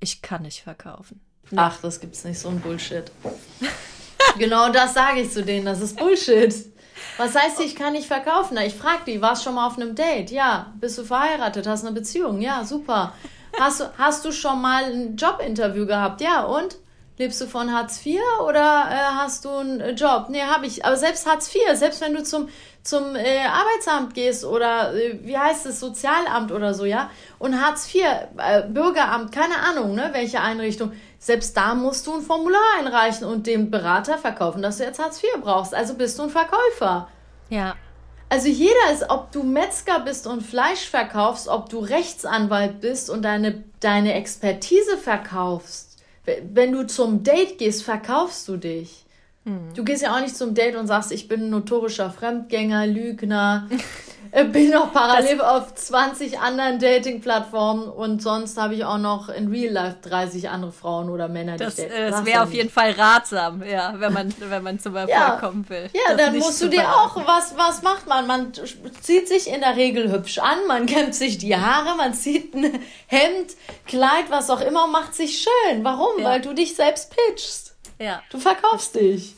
ich 0.00 0.22
kann 0.22 0.42
nicht 0.42 0.62
verkaufen? 0.62 1.20
Nee. 1.50 1.58
Ach, 1.60 1.80
das 1.80 2.00
gibt's 2.00 2.24
nicht, 2.24 2.38
so 2.38 2.48
ein 2.48 2.60
Bullshit. 2.60 3.10
genau 4.38 4.70
das 4.70 4.94
sage 4.94 5.20
ich 5.20 5.30
zu 5.30 5.42
denen, 5.42 5.66
das 5.66 5.80
ist 5.80 5.96
Bullshit. 5.96 6.54
Was 7.16 7.34
heißt, 7.34 7.60
ich 7.60 7.76
kann 7.76 7.92
nicht 7.92 8.06
verkaufen? 8.06 8.54
Na, 8.54 8.64
ich 8.64 8.74
frage 8.74 9.04
die, 9.06 9.20
warst 9.20 9.44
schon 9.44 9.54
mal 9.54 9.66
auf 9.66 9.76
einem 9.76 9.94
Date? 9.94 10.30
Ja. 10.30 10.72
Bist 10.80 10.98
du 10.98 11.04
verheiratet? 11.04 11.66
Hast 11.66 11.84
eine 11.84 11.94
Beziehung? 11.94 12.40
Ja, 12.40 12.64
super. 12.64 13.12
Hast 13.58 13.80
du, 13.80 13.84
hast 13.98 14.24
du 14.24 14.32
schon 14.32 14.60
mal 14.60 14.84
ein 14.84 15.16
Jobinterview 15.16 15.86
gehabt? 15.86 16.20
Ja, 16.20 16.44
und? 16.44 16.76
Lebst 17.16 17.40
du 17.40 17.46
von 17.46 17.72
Hartz 17.72 18.04
IV 18.04 18.20
oder 18.44 18.88
äh, 18.90 19.14
hast 19.14 19.44
du 19.44 19.50
einen 19.50 19.94
Job? 19.94 20.26
Nee, 20.30 20.42
habe 20.42 20.66
ich. 20.66 20.84
Aber 20.84 20.96
selbst 20.96 21.28
Hartz 21.28 21.54
IV, 21.54 21.62
selbst 21.74 22.00
wenn 22.00 22.12
du 22.12 22.24
zum, 22.24 22.48
zum 22.84 23.16
äh, 23.16 23.40
Arbeitsamt 23.46 24.14
gehst 24.14 24.44
oder 24.44 24.94
äh, 24.94 25.18
wie 25.22 25.36
heißt 25.36 25.66
es, 25.66 25.80
Sozialamt 25.80 26.52
oder 26.52 26.74
so, 26.74 26.84
ja? 26.84 27.10
Und 27.38 27.60
Hartz 27.60 27.92
IV, 27.92 28.04
äh, 28.36 28.62
Bürgeramt, 28.68 29.32
keine 29.32 29.58
Ahnung, 29.58 29.94
ne, 29.94 30.10
welche 30.12 30.40
Einrichtung. 30.40 30.92
Selbst 31.18 31.56
da 31.56 31.74
musst 31.74 32.06
du 32.06 32.14
ein 32.14 32.22
Formular 32.22 32.60
einreichen 32.78 33.26
und 33.26 33.46
dem 33.46 33.70
Berater 33.70 34.18
verkaufen, 34.18 34.62
dass 34.62 34.76
du 34.76 34.84
jetzt 34.84 34.98
Hartz 34.98 35.22
IV 35.22 35.40
brauchst. 35.40 35.74
Also 35.74 35.94
bist 35.94 36.18
du 36.18 36.24
ein 36.24 36.30
Verkäufer. 36.30 37.08
Ja. 37.48 37.74
Also 38.28 38.48
jeder 38.48 38.92
ist, 38.92 39.08
ob 39.08 39.32
du 39.32 39.42
Metzger 39.42 40.00
bist 40.00 40.26
und 40.26 40.42
Fleisch 40.42 40.88
verkaufst, 40.88 41.48
ob 41.48 41.68
du 41.68 41.78
Rechtsanwalt 41.78 42.80
bist 42.80 43.08
und 43.10 43.22
deine, 43.22 43.64
deine 43.80 44.14
Expertise 44.14 44.98
verkaufst 44.98 45.94
wenn 46.26 46.72
du 46.72 46.86
zum 46.86 47.22
Date 47.22 47.58
gehst, 47.58 47.82
verkaufst 47.82 48.48
du 48.48 48.56
dich. 48.56 49.03
Du 49.74 49.84
gehst 49.84 50.02
ja 50.02 50.16
auch 50.16 50.20
nicht 50.20 50.36
zum 50.36 50.54
Date 50.54 50.74
und 50.74 50.86
sagst, 50.86 51.12
ich 51.12 51.28
bin 51.28 51.42
ein 51.42 51.50
notorischer 51.50 52.10
Fremdgänger, 52.10 52.86
Lügner, 52.86 53.68
äh, 54.30 54.44
bin 54.44 54.70
noch 54.70 54.90
parallel 54.90 55.36
das 55.36 55.46
auf 55.46 55.74
20 55.74 56.38
anderen 56.38 56.78
Dating-Plattformen 56.78 57.86
und 57.88 58.22
sonst 58.22 58.56
habe 58.56 58.74
ich 58.74 58.86
auch 58.86 58.96
noch 58.96 59.28
in 59.28 59.48
Real 59.48 59.70
Life 59.70 59.96
30 60.00 60.48
andere 60.48 60.72
Frauen 60.72 61.10
oder 61.10 61.28
Männer, 61.28 61.58
die 61.58 61.64
das, 61.64 61.76
date. 61.76 61.90
Äh, 61.90 62.10
das 62.10 62.24
wäre 62.24 62.42
auf 62.42 62.54
jeden 62.54 62.70
Fall 62.70 62.92
ratsam, 62.92 63.62
ja, 63.62 63.92
wenn 63.98 64.14
man, 64.14 64.32
wenn 64.38 64.62
man 64.62 64.78
zum 64.78 64.96
Erfolg 64.96 65.10
ja. 65.10 65.36
kommen 65.36 65.68
will. 65.68 65.90
Ja, 65.92 66.16
dann 66.16 66.38
musst 66.38 66.62
du 66.62 66.68
dir 66.68 66.88
auch, 66.88 67.14
was, 67.26 67.54
was 67.58 67.82
macht 67.82 68.06
man? 68.06 68.26
Man 68.26 68.50
zieht 69.02 69.28
sich 69.28 69.52
in 69.52 69.60
der 69.60 69.76
Regel 69.76 70.10
hübsch 70.10 70.38
an, 70.38 70.66
man 70.68 70.86
kämmt 70.86 71.14
sich 71.14 71.36
die 71.36 71.54
Haare, 71.54 71.96
man 71.98 72.14
zieht 72.14 72.54
ein 72.54 72.80
Hemd, 73.08 73.56
Kleid, 73.86 74.30
was 74.30 74.48
auch 74.48 74.62
immer 74.62 74.84
und 74.84 74.92
macht 74.92 75.14
sich 75.14 75.42
schön. 75.42 75.84
Warum? 75.84 76.18
Ja. 76.18 76.24
Weil 76.24 76.40
du 76.40 76.54
dich 76.54 76.74
selbst 76.74 77.14
pitchst. 77.14 77.63
Ja. 77.98 78.22
Du 78.30 78.38
verkaufst 78.38 78.94
dich. 78.94 79.34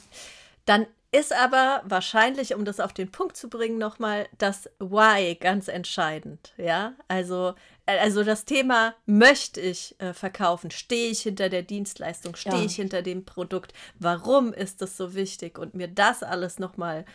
Dann 0.64 0.86
ist 1.12 1.32
aber 1.32 1.82
wahrscheinlich, 1.84 2.54
um 2.54 2.64
das 2.64 2.80
auf 2.80 2.92
den 2.92 3.10
Punkt 3.10 3.36
zu 3.36 3.48
bringen, 3.48 3.78
nochmal 3.78 4.28
das 4.38 4.68
Why 4.78 5.34
ganz 5.36 5.68
entscheidend. 5.68 6.52
Ja, 6.58 6.94
also, 7.08 7.54
äh, 7.86 7.98
also 7.98 8.22
das 8.22 8.44
Thema, 8.44 8.94
möchte 9.06 9.60
ich 9.60 9.98
äh, 9.98 10.12
verkaufen? 10.12 10.70
Stehe 10.70 11.10
ich 11.10 11.20
hinter 11.20 11.48
der 11.48 11.62
Dienstleistung? 11.62 12.36
Stehe 12.36 12.56
ja. 12.56 12.64
ich 12.64 12.76
hinter 12.76 13.02
dem 13.02 13.24
Produkt? 13.24 13.72
Warum 13.98 14.52
ist 14.52 14.82
das 14.82 14.96
so 14.96 15.14
wichtig? 15.14 15.58
Und 15.58 15.74
mir 15.74 15.88
das 15.88 16.22
alles 16.22 16.58
nochmal 16.58 17.06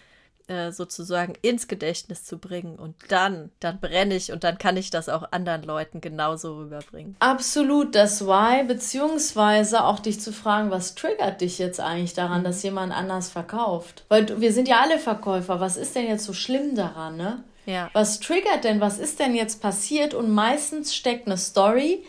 äh, 0.51 0.71
sozusagen 0.73 1.33
ins 1.41 1.69
Gedächtnis 1.69 2.25
zu 2.25 2.37
bringen 2.37 2.75
und 2.75 2.95
dann, 3.07 3.51
dann 3.61 3.79
brenne 3.79 4.15
ich 4.15 4.33
und 4.33 4.43
dann 4.43 4.57
kann 4.57 4.75
ich 4.75 4.89
das 4.89 5.07
auch 5.07 5.31
anderen 5.31 5.63
Leuten 5.63 6.01
genauso 6.01 6.57
rüberbringen. 6.57 7.15
Absolut, 7.19 7.95
das 7.95 8.25
Why, 8.25 8.65
beziehungsweise 8.65 9.85
auch 9.85 9.99
dich 9.99 10.19
zu 10.19 10.33
fragen, 10.33 10.69
was 10.69 10.95
triggert 10.95 11.39
dich 11.39 11.57
jetzt 11.57 11.79
eigentlich 11.79 12.13
daran, 12.13 12.43
dass 12.43 12.63
jemand 12.63 12.91
anders 12.93 13.29
verkauft? 13.29 14.03
Weil 14.09 14.41
wir 14.41 14.51
sind 14.51 14.67
ja 14.67 14.81
alle 14.81 14.99
Verkäufer, 14.99 15.61
was 15.61 15.77
ist 15.77 15.95
denn 15.95 16.07
jetzt 16.07 16.25
so 16.25 16.33
schlimm 16.33 16.75
daran, 16.75 17.15
ne? 17.15 17.43
Ja. 17.65 17.89
Was 17.93 18.19
triggert 18.19 18.65
denn, 18.65 18.81
was 18.81 18.99
ist 18.99 19.19
denn 19.19 19.35
jetzt 19.35 19.61
passiert? 19.61 20.13
Und 20.13 20.31
meistens 20.31 20.93
steckt 20.93 21.27
eine 21.27 21.37
Story, 21.37 22.03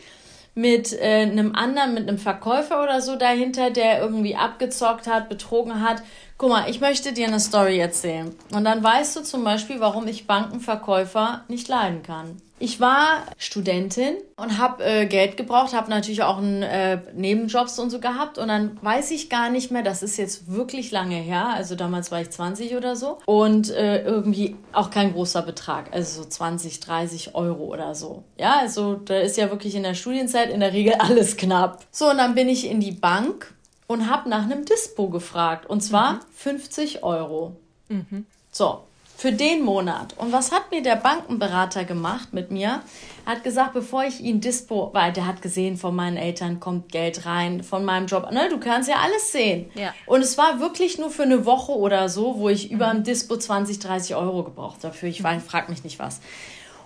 mit 0.55 0.93
äh, 0.93 1.23
einem 1.23 1.55
anderen, 1.55 1.95
mit 1.95 2.09
einem 2.09 2.19
Verkäufer 2.19 2.83
oder 2.83 3.01
so 3.01 3.17
dahinter, 3.17 3.71
der 3.71 4.01
irgendwie 4.01 4.37
abgezockt 4.37 5.07
hat, 5.07 5.29
betrogen 5.29 5.81
hat. 5.81 6.03
Guck 6.43 6.51
mal, 6.51 6.69
ich 6.69 6.81
möchte 6.81 7.13
dir 7.13 7.29
eine 7.29 7.39
Story 7.39 7.79
erzählen. 7.79 8.35
Und 8.53 8.65
dann 8.65 8.83
weißt 8.83 9.15
du 9.15 9.23
zum 9.23 9.45
Beispiel, 9.45 9.79
warum 9.79 10.09
ich 10.09 10.27
Bankenverkäufer 10.27 11.45
nicht 11.47 11.69
leiden 11.69 12.03
kann. 12.03 12.43
Ich 12.59 12.81
war 12.81 13.27
Studentin 13.39 14.17
und 14.37 14.59
habe 14.59 14.83
äh, 14.83 15.07
Geld 15.07 15.37
gebraucht, 15.37 15.73
habe 15.73 15.89
natürlich 15.89 16.25
auch 16.25 16.39
einen, 16.39 16.65
äh, 16.65 16.99
Nebenjobs 17.15 17.79
und 17.79 17.91
so 17.91 18.01
gehabt. 18.01 18.39
Und 18.39 18.49
dann 18.49 18.77
weiß 18.83 19.13
ich 19.13 19.31
gar 19.31 19.51
nicht 19.51 19.71
mehr, 19.71 19.85
das 19.85 20.03
ist 20.03 20.17
jetzt 20.17 20.51
wirklich 20.51 20.91
lange 20.91 21.15
her, 21.15 21.47
also 21.47 21.77
damals 21.77 22.11
war 22.11 22.21
ich 22.21 22.31
20 22.31 22.75
oder 22.75 22.97
so. 22.97 23.21
Und 23.25 23.71
äh, 23.71 24.03
irgendwie 24.03 24.57
auch 24.73 24.91
kein 24.91 25.13
großer 25.13 25.43
Betrag, 25.43 25.93
also 25.93 26.25
so 26.25 26.29
20, 26.29 26.81
30 26.81 27.37
Euro 27.37 27.67
oder 27.67 27.95
so. 27.95 28.25
Ja, 28.37 28.57
also 28.59 28.95
da 28.95 29.21
ist 29.21 29.37
ja 29.37 29.49
wirklich 29.49 29.77
in 29.77 29.85
der 29.85 29.95
Studienzeit 29.95 30.51
in 30.51 30.59
der 30.59 30.73
Regel 30.73 30.95
alles 30.99 31.37
knapp. 31.37 31.85
So, 31.93 32.11
und 32.11 32.19
dann 32.19 32.35
bin 32.35 32.49
ich 32.49 32.69
in 32.69 32.81
die 32.81 32.91
Bank 32.91 33.55
und 33.93 34.11
habe 34.11 34.29
nach 34.29 34.43
einem 34.43 34.65
Dispo 34.65 35.09
gefragt. 35.09 35.67
Und 35.67 35.83
zwar 35.83 36.15
mhm. 36.15 36.21
50 36.35 37.05
Euro. 37.05 37.57
Mhm. 37.89 38.27
So, 38.51 38.85
für 39.17 39.33
den 39.33 39.63
Monat. 39.63 40.15
Und 40.19 40.33
was 40.33 40.51
hat 40.51 40.73
mir 40.73 40.83
der 40.83 40.97
Bankenberater 40.97 41.85
gemacht 41.85 42.33
mit 42.33 42.51
mir? 42.51 42.83
Er 43.25 43.33
hat 43.33 43.45
gesagt, 43.45 43.73
bevor 43.73 44.03
ich 44.05 44.21
ihn 44.21 44.41
Dispo, 44.41 44.91
weil 44.93 45.13
der 45.13 45.29
hat 45.29 45.43
gesehen, 45.43 45.77
von 45.77 45.95
meinen 45.95 46.17
Eltern 46.17 46.59
kommt 46.59 46.91
Geld 46.91 47.25
rein, 47.25 47.63
von 47.63 47.85
meinem 47.85 48.07
Job. 48.09 48.31
Ne, 48.33 48.49
du 48.51 48.59
kannst 48.59 48.89
ja 48.89 48.97
alles 48.97 49.31
sehen. 49.31 49.71
Ja. 49.75 49.95
Und 50.07 50.23
es 50.23 50.37
war 50.39 50.59
wirklich 50.59 50.99
nur 50.99 51.11
für 51.11 51.23
eine 51.23 51.47
Woche 51.47 51.73
oder 51.73 52.09
so, 52.09 52.39
wo 52.39 52.49
ich 52.49 52.73
über 52.73 52.91
dem 52.91 53.05
Dispo 53.05 53.37
20, 53.37 53.79
30 53.79 54.17
Euro 54.17 54.43
gebraucht 54.43 54.83
dafür. 54.83 55.09
Ich 55.09 55.23
war, 55.23 55.39
frag 55.39 55.69
mich 55.69 55.85
nicht 55.85 56.01
was. 56.01 56.21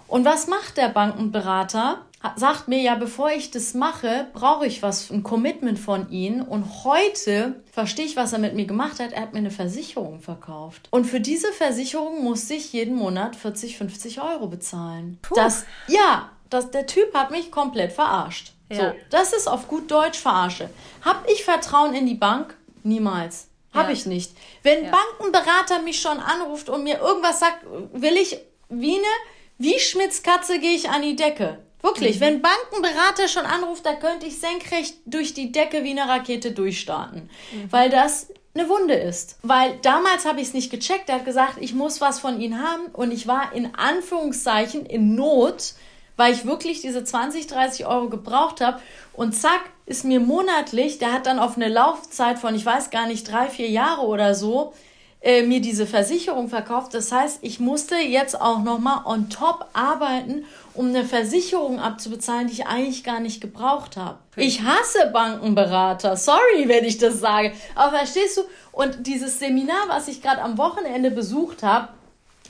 Und 0.08 0.24
was 0.24 0.46
macht 0.46 0.76
der 0.76 0.88
Bankenberater? 0.88 2.02
Sagt 2.36 2.68
mir 2.68 2.80
ja, 2.80 2.94
bevor 2.94 3.30
ich 3.30 3.50
das 3.50 3.74
mache, 3.74 4.26
brauche 4.32 4.66
ich 4.66 4.82
was, 4.82 5.10
ein 5.10 5.22
Commitment 5.22 5.78
von 5.78 6.10
Ihnen. 6.10 6.42
Und 6.42 6.84
heute 6.84 7.62
verstehe 7.70 8.04
ich, 8.04 8.16
was 8.16 8.32
er 8.32 8.38
mit 8.38 8.54
mir 8.54 8.66
gemacht 8.66 9.00
hat. 9.00 9.12
Er 9.12 9.22
hat 9.22 9.32
mir 9.32 9.38
eine 9.38 9.50
Versicherung 9.50 10.20
verkauft. 10.20 10.88
Und 10.90 11.04
für 11.04 11.20
diese 11.20 11.52
Versicherung 11.52 12.24
musste 12.24 12.54
ich 12.54 12.72
jeden 12.72 12.96
Monat 12.96 13.36
40, 13.36 13.78
50 13.78 14.20
Euro 14.20 14.48
bezahlen. 14.48 15.18
Puh. 15.22 15.34
Das, 15.34 15.66
ja, 15.88 16.30
das, 16.50 16.70
der 16.70 16.86
Typ 16.86 17.14
hat 17.14 17.30
mich 17.30 17.50
komplett 17.50 17.92
verarscht. 17.92 18.52
Ja. 18.68 18.76
So, 18.76 18.96
das 19.10 19.32
ist 19.32 19.48
auf 19.48 19.68
gut 19.68 19.90
Deutsch 19.90 20.18
verarsche. 20.18 20.70
Hab 21.04 21.28
ich 21.30 21.44
Vertrauen 21.44 21.94
in 21.94 22.06
die 22.06 22.14
Bank? 22.14 22.56
Niemals. 22.82 23.48
Hab 23.72 23.86
ja. 23.86 23.92
ich 23.92 24.06
nicht. 24.06 24.32
Wenn 24.62 24.84
ja. 24.84 24.90
Bankenberater 24.90 25.80
mich 25.80 26.00
schon 26.00 26.18
anruft 26.18 26.68
und 26.68 26.82
mir 26.82 26.98
irgendwas 26.98 27.40
sagt, 27.40 27.64
will 27.92 28.16
ich 28.16 28.38
wie 28.68 28.96
eine, 28.96 29.06
wie 29.58 29.78
Schmitzkatze 29.78 30.58
gehe 30.58 30.74
ich 30.74 30.88
an 30.88 31.02
die 31.02 31.14
Decke. 31.14 31.58
Wirklich, 31.82 32.16
mhm. 32.16 32.20
wenn 32.20 32.42
Bankenberater 32.42 33.28
schon 33.28 33.44
anruft, 33.44 33.86
da 33.86 33.94
könnte 33.94 34.26
ich 34.26 34.38
senkrecht 34.38 34.96
durch 35.06 35.34
die 35.34 35.52
Decke 35.52 35.84
wie 35.84 35.90
eine 35.90 36.08
Rakete 36.08 36.52
durchstarten. 36.52 37.30
Mhm. 37.52 37.72
Weil 37.72 37.90
das 37.90 38.28
eine 38.54 38.68
Wunde 38.68 38.94
ist. 38.94 39.38
Weil 39.42 39.76
damals 39.82 40.24
habe 40.24 40.40
ich 40.40 40.48
es 40.48 40.54
nicht 40.54 40.70
gecheckt. 40.70 41.08
Er 41.08 41.16
hat 41.16 41.24
gesagt, 41.24 41.56
ich 41.60 41.74
muss 41.74 42.00
was 42.00 42.20
von 42.20 42.40
Ihnen 42.40 42.62
haben. 42.62 42.86
Und 42.92 43.12
ich 43.12 43.26
war 43.26 43.52
in 43.52 43.74
Anführungszeichen 43.74 44.86
in 44.86 45.14
Not, 45.14 45.74
weil 46.16 46.32
ich 46.32 46.46
wirklich 46.46 46.80
diese 46.80 47.04
20, 47.04 47.46
30 47.46 47.86
Euro 47.86 48.08
gebraucht 48.08 48.60
habe. 48.60 48.80
Und 49.12 49.34
zack, 49.34 49.60
ist 49.84 50.04
mir 50.04 50.20
monatlich, 50.20 50.98
der 50.98 51.12
hat 51.12 51.26
dann 51.26 51.38
auf 51.38 51.56
eine 51.56 51.68
Laufzeit 51.68 52.38
von, 52.38 52.54
ich 52.54 52.66
weiß 52.66 52.90
gar 52.90 53.06
nicht, 53.06 53.30
drei, 53.30 53.48
vier 53.48 53.68
Jahre 53.70 54.02
oder 54.02 54.34
so, 54.34 54.74
äh, 55.26 55.42
mir 55.42 55.60
diese 55.60 55.88
Versicherung 55.88 56.48
verkauft. 56.48 56.94
Das 56.94 57.10
heißt, 57.10 57.40
ich 57.42 57.58
musste 57.58 57.96
jetzt 57.96 58.40
auch 58.40 58.62
nochmal 58.62 59.00
on 59.06 59.28
top 59.28 59.66
arbeiten, 59.72 60.44
um 60.72 60.86
eine 60.86 61.04
Versicherung 61.04 61.80
abzubezahlen, 61.80 62.46
die 62.46 62.52
ich 62.52 62.66
eigentlich 62.68 63.02
gar 63.02 63.18
nicht 63.18 63.40
gebraucht 63.40 63.96
habe. 63.96 64.18
Ich 64.36 64.62
hasse 64.62 65.10
Bankenberater. 65.12 66.16
Sorry, 66.16 66.68
wenn 66.68 66.84
ich 66.84 66.98
das 66.98 67.18
sage. 67.18 67.52
Aber 67.74 67.98
verstehst 67.98 68.36
du? 68.36 68.42
Und 68.70 69.04
dieses 69.08 69.40
Seminar, 69.40 69.88
was 69.88 70.06
ich 70.06 70.22
gerade 70.22 70.42
am 70.42 70.58
Wochenende 70.58 71.10
besucht 71.10 71.64
habe, 71.64 71.88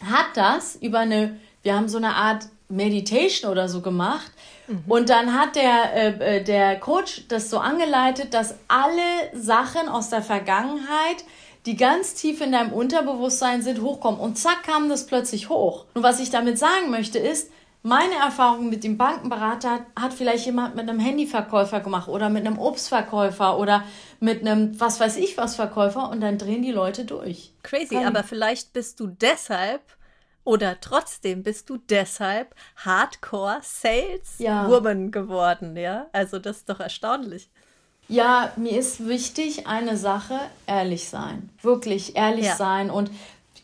hat 0.04 0.26
das 0.34 0.76
über 0.76 0.98
eine, 0.98 1.40
wir 1.62 1.74
haben 1.74 1.88
so 1.88 1.96
eine 1.96 2.14
Art 2.14 2.44
Meditation 2.68 3.50
oder 3.50 3.70
so 3.70 3.80
gemacht. 3.80 4.30
Mhm. 4.66 4.84
Und 4.86 5.08
dann 5.08 5.32
hat 5.32 5.56
der, 5.56 5.94
äh, 5.94 6.36
äh 6.36 6.44
der 6.44 6.78
Coach 6.78 7.22
das 7.28 7.48
so 7.48 7.58
angeleitet, 7.58 8.34
dass 8.34 8.56
alle 8.68 9.32
Sachen 9.32 9.88
aus 9.88 10.10
der 10.10 10.20
Vergangenheit 10.20 11.24
die 11.66 11.76
ganz 11.76 12.14
tief 12.14 12.40
in 12.40 12.52
deinem 12.52 12.72
Unterbewusstsein 12.72 13.60
sind, 13.60 13.82
hochkommen. 13.82 14.20
Und 14.20 14.38
zack 14.38 14.62
kam 14.62 14.88
das 14.88 15.06
plötzlich 15.06 15.48
hoch. 15.48 15.84
Und 15.94 16.02
was 16.02 16.20
ich 16.20 16.30
damit 16.30 16.58
sagen 16.58 16.90
möchte 16.90 17.18
ist, 17.18 17.50
meine 17.82 18.14
Erfahrung 18.16 18.68
mit 18.68 18.82
dem 18.82 18.96
Bankenberater 18.96 19.86
hat 19.94 20.12
vielleicht 20.12 20.46
jemand 20.46 20.74
mit 20.74 20.88
einem 20.88 20.98
Handyverkäufer 20.98 21.80
gemacht 21.80 22.08
oder 22.08 22.28
mit 22.28 22.44
einem 22.44 22.58
Obstverkäufer 22.58 23.58
oder 23.58 23.84
mit 24.18 24.40
einem 24.40 24.78
was 24.80 24.98
weiß 24.98 25.16
ich 25.18 25.36
was 25.36 25.54
Verkäufer 25.54 26.10
und 26.10 26.20
dann 26.20 26.36
drehen 26.36 26.62
die 26.62 26.72
Leute 26.72 27.04
durch. 27.04 27.52
Crazy, 27.62 27.94
Kann 27.94 28.06
aber 28.06 28.24
vielleicht 28.24 28.72
bist 28.72 28.98
du 28.98 29.06
deshalb 29.06 29.82
oder 30.42 30.80
trotzdem 30.80 31.44
bist 31.44 31.70
du 31.70 31.76
deshalb 31.76 32.56
Hardcore 32.76 33.58
Sales 33.62 34.34
ja. 34.38 34.68
Woman 34.68 35.12
geworden, 35.12 35.76
ja? 35.76 36.06
Also 36.12 36.40
das 36.40 36.58
ist 36.58 36.68
doch 36.68 36.80
erstaunlich. 36.80 37.50
Ja, 38.08 38.52
mir 38.56 38.78
ist 38.78 39.08
wichtig 39.08 39.66
eine 39.66 39.96
Sache, 39.96 40.38
ehrlich 40.66 41.08
sein. 41.08 41.50
Wirklich 41.62 42.16
ehrlich 42.16 42.46
ja. 42.46 42.56
sein 42.56 42.90
und 42.90 43.10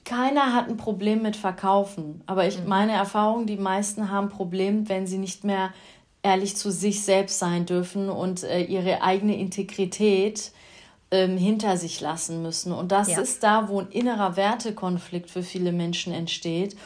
keiner 0.04 0.52
hat 0.52 0.68
ein 0.68 0.76
Problem 0.76 1.22
mit 1.22 1.36
Verkaufen. 1.36 2.22
Aber 2.26 2.46
ich, 2.46 2.58
mhm. 2.58 2.68
meine 2.68 2.92
Erfahrung, 2.92 3.46
die 3.46 3.56
meisten 3.56 4.10
haben 4.10 4.26
ein 4.26 4.30
Problem, 4.30 4.88
wenn 4.88 5.06
sie 5.06 5.18
nicht 5.18 5.44
mehr 5.44 5.72
ehrlich 6.22 6.56
zu 6.56 6.70
sich 6.70 7.04
selbst 7.04 7.38
sein 7.38 7.66
dürfen 7.66 8.08
und 8.08 8.42
äh, 8.42 8.62
ihre 8.62 9.02
eigene 9.02 9.36
Integrität 9.36 10.52
ähm, 11.10 11.36
hinter 11.36 11.76
sich 11.76 12.00
lassen 12.00 12.42
müssen. 12.42 12.72
Und 12.72 12.92
das 12.92 13.08
ja. 13.08 13.20
ist 13.20 13.42
da, 13.42 13.68
wo 13.68 13.80
ein 13.80 13.90
innerer 13.90 14.36
Wertekonflikt 14.36 15.30
für 15.30 15.42
viele 15.42 15.72
Menschen 15.72 16.12
entsteht, 16.12 16.76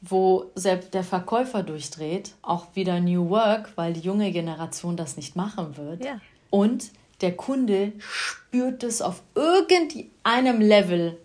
wo 0.00 0.50
selbst 0.54 0.94
der 0.94 1.04
Verkäufer 1.04 1.62
durchdreht, 1.62 2.32
auch 2.42 2.66
wieder 2.74 3.00
New 3.00 3.30
Work, 3.30 3.72
weil 3.76 3.92
die 3.92 4.00
junge 4.00 4.32
Generation 4.32 4.96
das 4.96 5.16
nicht 5.16 5.36
machen 5.36 5.76
wird. 5.76 6.04
Ja. 6.04 6.20
Und 6.52 6.90
der 7.22 7.34
Kunde 7.34 7.92
spürt 7.98 8.82
es 8.82 9.00
auf 9.00 9.22
irgendeinem 9.34 10.60
Level, 10.60 11.18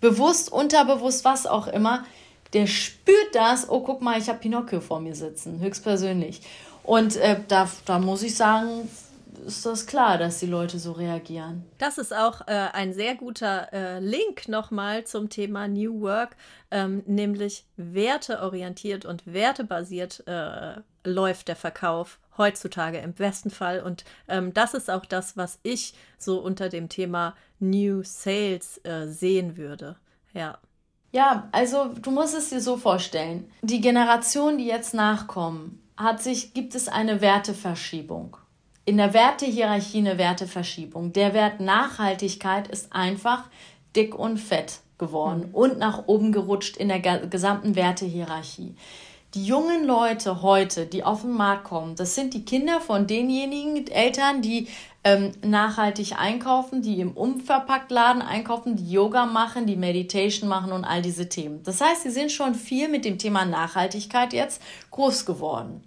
bewusst, 0.00 0.52
unterbewusst, 0.52 1.24
was 1.24 1.44
auch 1.48 1.66
immer, 1.66 2.04
der 2.52 2.68
spürt 2.68 3.34
das, 3.34 3.68
oh, 3.68 3.80
guck 3.80 4.00
mal, 4.00 4.16
ich 4.16 4.28
habe 4.28 4.38
Pinocchio 4.38 4.80
vor 4.80 5.00
mir 5.00 5.16
sitzen, 5.16 5.58
höchstpersönlich. 5.58 6.42
Und 6.84 7.16
äh, 7.16 7.40
da, 7.48 7.68
da 7.84 7.98
muss 7.98 8.22
ich 8.22 8.36
sagen, 8.36 8.88
ist 9.46 9.66
das 9.66 9.86
klar, 9.86 10.18
dass 10.18 10.38
die 10.38 10.46
Leute 10.46 10.78
so 10.78 10.92
reagieren. 10.92 11.64
Das 11.78 11.98
ist 11.98 12.14
auch 12.14 12.42
äh, 12.46 12.68
ein 12.72 12.92
sehr 12.92 13.14
guter 13.14 13.72
äh, 13.72 13.98
Link 14.00 14.48
nochmal 14.48 15.04
zum 15.04 15.28
Thema 15.28 15.68
New 15.68 16.00
Work, 16.00 16.36
ähm, 16.70 17.02
nämlich 17.06 17.64
werteorientiert 17.76 19.04
und 19.04 19.26
wertebasiert 19.26 20.24
äh, 20.26 20.80
läuft 21.04 21.48
der 21.48 21.56
Verkauf 21.56 22.18
heutzutage 22.36 22.98
im 22.98 23.12
besten 23.12 23.50
Fall. 23.50 23.82
Und 23.82 24.04
ähm, 24.28 24.52
das 24.54 24.74
ist 24.74 24.90
auch 24.90 25.04
das, 25.04 25.36
was 25.36 25.58
ich 25.62 25.94
so 26.18 26.38
unter 26.38 26.68
dem 26.68 26.88
Thema 26.88 27.34
New 27.58 28.02
Sales 28.02 28.80
äh, 28.84 29.06
sehen 29.06 29.56
würde. 29.56 29.96
Ja. 30.32 30.58
Ja, 31.12 31.48
also 31.52 31.86
du 32.00 32.10
musst 32.10 32.34
es 32.34 32.50
dir 32.50 32.60
so 32.60 32.76
vorstellen. 32.76 33.50
Die 33.62 33.80
Generation, 33.80 34.58
die 34.58 34.66
jetzt 34.66 34.94
nachkommen, 34.94 35.82
hat 35.96 36.22
sich, 36.22 36.54
gibt 36.54 36.74
es 36.74 36.88
eine 36.88 37.20
Werteverschiebung. 37.20 38.36
In 38.90 38.96
der 38.96 39.14
Wertehierarchie 39.14 39.98
eine 39.98 40.18
Werteverschiebung. 40.18 41.12
Der 41.12 41.32
Wert 41.32 41.60
Nachhaltigkeit 41.60 42.66
ist 42.66 42.92
einfach 42.92 43.44
dick 43.94 44.18
und 44.18 44.38
fett 44.38 44.80
geworden 44.98 45.50
mhm. 45.50 45.54
und 45.54 45.78
nach 45.78 46.08
oben 46.08 46.32
gerutscht 46.32 46.76
in 46.76 46.88
der 46.88 46.98
gesamten 46.98 47.76
Wertehierarchie. 47.76 48.74
Die 49.34 49.44
jungen 49.44 49.84
Leute 49.86 50.42
heute, 50.42 50.86
die 50.86 51.04
auf 51.04 51.20
den 51.20 51.30
Markt 51.30 51.62
kommen, 51.62 51.94
das 51.94 52.16
sind 52.16 52.34
die 52.34 52.44
Kinder 52.44 52.80
von 52.80 53.06
denjenigen 53.06 53.86
Eltern, 53.86 54.42
die 54.42 54.66
ähm, 55.04 55.30
nachhaltig 55.40 56.18
einkaufen, 56.18 56.82
die 56.82 56.98
im 56.98 57.12
Umverpacktladen 57.12 58.22
einkaufen, 58.22 58.74
die 58.74 58.90
Yoga 58.90 59.24
machen, 59.24 59.66
die 59.66 59.76
Meditation 59.76 60.48
machen 60.48 60.72
und 60.72 60.84
all 60.84 61.00
diese 61.00 61.28
Themen. 61.28 61.62
Das 61.62 61.80
heißt, 61.80 62.02
sie 62.02 62.10
sind 62.10 62.32
schon 62.32 62.56
viel 62.56 62.88
mit 62.88 63.04
dem 63.04 63.18
Thema 63.18 63.44
Nachhaltigkeit 63.44 64.32
jetzt 64.32 64.60
groß 64.90 65.26
geworden. 65.26 65.84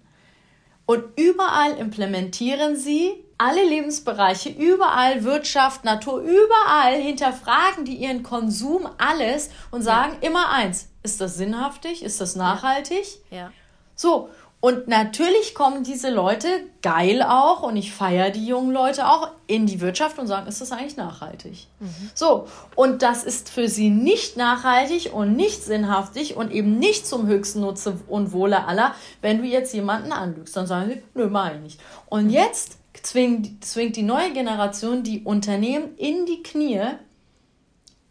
Und 0.86 1.04
überall 1.18 1.78
implementieren 1.78 2.76
sie 2.76 3.24
alle 3.38 3.64
Lebensbereiche, 3.64 4.50
überall 4.50 5.24
Wirtschaft, 5.24 5.84
Natur, 5.84 6.20
überall 6.20 7.00
hinterfragen 7.00 7.84
die 7.84 7.96
ihren 7.96 8.22
Konsum 8.22 8.88
alles 8.98 9.50
und 9.70 9.82
sagen 9.82 10.16
ja. 10.20 10.28
immer 10.28 10.50
eins, 10.50 10.88
ist 11.02 11.20
das 11.20 11.36
sinnhaftig, 11.36 12.02
ist 12.02 12.20
das 12.20 12.36
nachhaltig? 12.36 13.06
Ja. 13.30 13.36
ja. 13.36 13.52
So, 13.96 14.30
und 14.64 14.88
natürlich 14.88 15.54
kommen 15.54 15.84
diese 15.84 16.08
Leute, 16.08 16.48
geil 16.80 17.20
auch, 17.20 17.62
und 17.64 17.76
ich 17.76 17.92
feiere 17.92 18.30
die 18.30 18.46
jungen 18.46 18.72
Leute 18.72 19.06
auch, 19.06 19.28
in 19.46 19.66
die 19.66 19.82
Wirtschaft 19.82 20.18
und 20.18 20.26
sagen, 20.26 20.46
ist 20.46 20.62
das 20.62 20.72
eigentlich 20.72 20.96
nachhaltig? 20.96 21.66
Mhm. 21.80 22.10
So, 22.14 22.48
und 22.74 23.02
das 23.02 23.24
ist 23.24 23.50
für 23.50 23.68
sie 23.68 23.90
nicht 23.90 24.38
nachhaltig 24.38 25.12
und 25.12 25.36
nicht 25.36 25.62
sinnhaftig 25.62 26.38
und 26.38 26.50
eben 26.50 26.78
nicht 26.78 27.06
zum 27.06 27.26
höchsten 27.26 27.60
Nutze 27.60 28.00
und 28.08 28.32
Wohle 28.32 28.66
aller, 28.66 28.94
wenn 29.20 29.42
du 29.42 29.44
jetzt 29.44 29.74
jemanden 29.74 30.12
anlügst. 30.12 30.56
Dann 30.56 30.66
sagen 30.66 30.88
sie, 30.88 31.02
nö, 31.12 31.26
mach 31.26 31.52
ich 31.52 31.60
nicht. 31.60 31.80
Und 32.06 32.28
mhm. 32.28 32.30
jetzt 32.30 32.78
zwingt, 33.02 33.62
zwingt 33.62 33.96
die 33.96 34.02
neue 34.02 34.32
Generation 34.32 35.02
die 35.02 35.24
Unternehmen 35.24 35.94
in 35.98 36.24
die 36.24 36.42
Knie, 36.42 36.80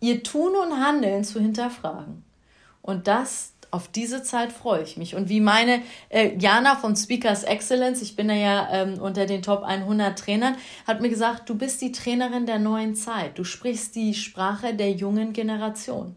ihr 0.02 0.22
Tun 0.22 0.54
und 0.56 0.80
Handeln 0.80 1.24
zu 1.24 1.40
hinterfragen. 1.40 2.24
Und 2.84 3.08
das 3.08 3.53
auf 3.74 3.88
diese 3.88 4.22
Zeit 4.22 4.52
freue 4.52 4.84
ich 4.84 4.98
mich. 4.98 5.16
Und 5.16 5.30
wie 5.30 5.42
meine 5.42 5.82
äh, 6.10 6.38
Jana 6.38 6.76
von 6.76 6.96
Speakers 6.96 7.44
Excellence, 7.44 8.04
ich 8.04 8.16
bin 8.16 8.30
ja 8.30 8.70
ähm, 8.72 9.02
unter 9.02 9.26
den 9.26 9.42
Top 9.42 9.64
100 9.64 10.18
Trainern, 10.18 10.56
hat 10.86 11.02
mir 11.02 11.10
gesagt, 11.10 11.50
du 11.50 11.56
bist 11.56 11.82
die 11.82 11.92
Trainerin 11.92 12.46
der 12.46 12.60
neuen 12.60 12.96
Zeit. 12.96 13.40
Du 13.40 13.44
sprichst 13.44 13.96
die 13.96 14.14
Sprache 14.14 14.76
der 14.76 14.92
jungen 14.92 15.34
Generation. 15.34 16.16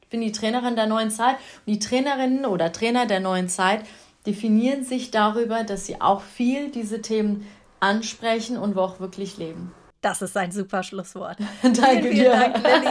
Ich 0.00 0.08
bin 0.08 0.22
die 0.22 0.32
Trainerin 0.32 0.76
der 0.76 0.86
neuen 0.86 1.10
Zeit. 1.10 1.36
Und 1.66 1.74
die 1.74 1.78
Trainerinnen 1.78 2.46
oder 2.46 2.72
Trainer 2.72 3.04
der 3.04 3.20
neuen 3.20 3.50
Zeit 3.50 3.84
definieren 4.26 4.82
sich 4.82 5.10
darüber, 5.10 5.62
dass 5.62 5.84
sie 5.84 6.00
auch 6.00 6.22
viel 6.22 6.70
diese 6.70 7.02
Themen 7.02 7.46
ansprechen 7.80 8.56
und 8.56 8.78
auch 8.78 8.98
wirklich 8.98 9.36
leben. 9.36 9.74
Das 10.04 10.20
ist 10.20 10.36
ein 10.36 10.52
super 10.52 10.82
Schlusswort. 10.82 11.38
Danke 11.62 11.80
vielen, 11.80 12.02
vielen 12.02 12.14
dir. 12.14 12.30
Dank, 12.30 12.62
Lilly, 12.62 12.86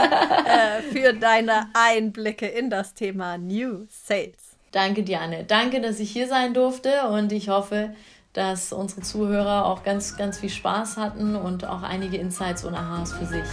äh, 0.48 0.82
für 0.82 1.14
deine 1.14 1.68
Einblicke 1.76 2.48
in 2.48 2.72
das 2.72 2.96
Thema 2.96 3.38
New 3.38 3.86
Sales. 3.88 4.58
Danke, 4.72 5.04
Diane. 5.04 5.44
Danke, 5.44 5.80
dass 5.80 6.00
ich 6.00 6.10
hier 6.10 6.28
sein 6.28 6.56
durfte 6.56 7.08
und 7.10 7.32
ich 7.32 7.50
hoffe, 7.50 7.94
dass 8.34 8.74
unsere 8.74 9.02
Zuhörer 9.02 9.66
auch 9.66 9.84
ganz, 9.84 10.18
ganz 10.18 10.40
viel 10.40 10.50
Spaß 10.50 10.98
hatten 10.98 11.36
und 11.36 11.66
auch 11.66 11.84
einige 11.84 12.18
Insights 12.18 12.66
und 12.66 12.74
Aha's 12.74 13.14
für 13.14 13.28
sich. 13.28 13.46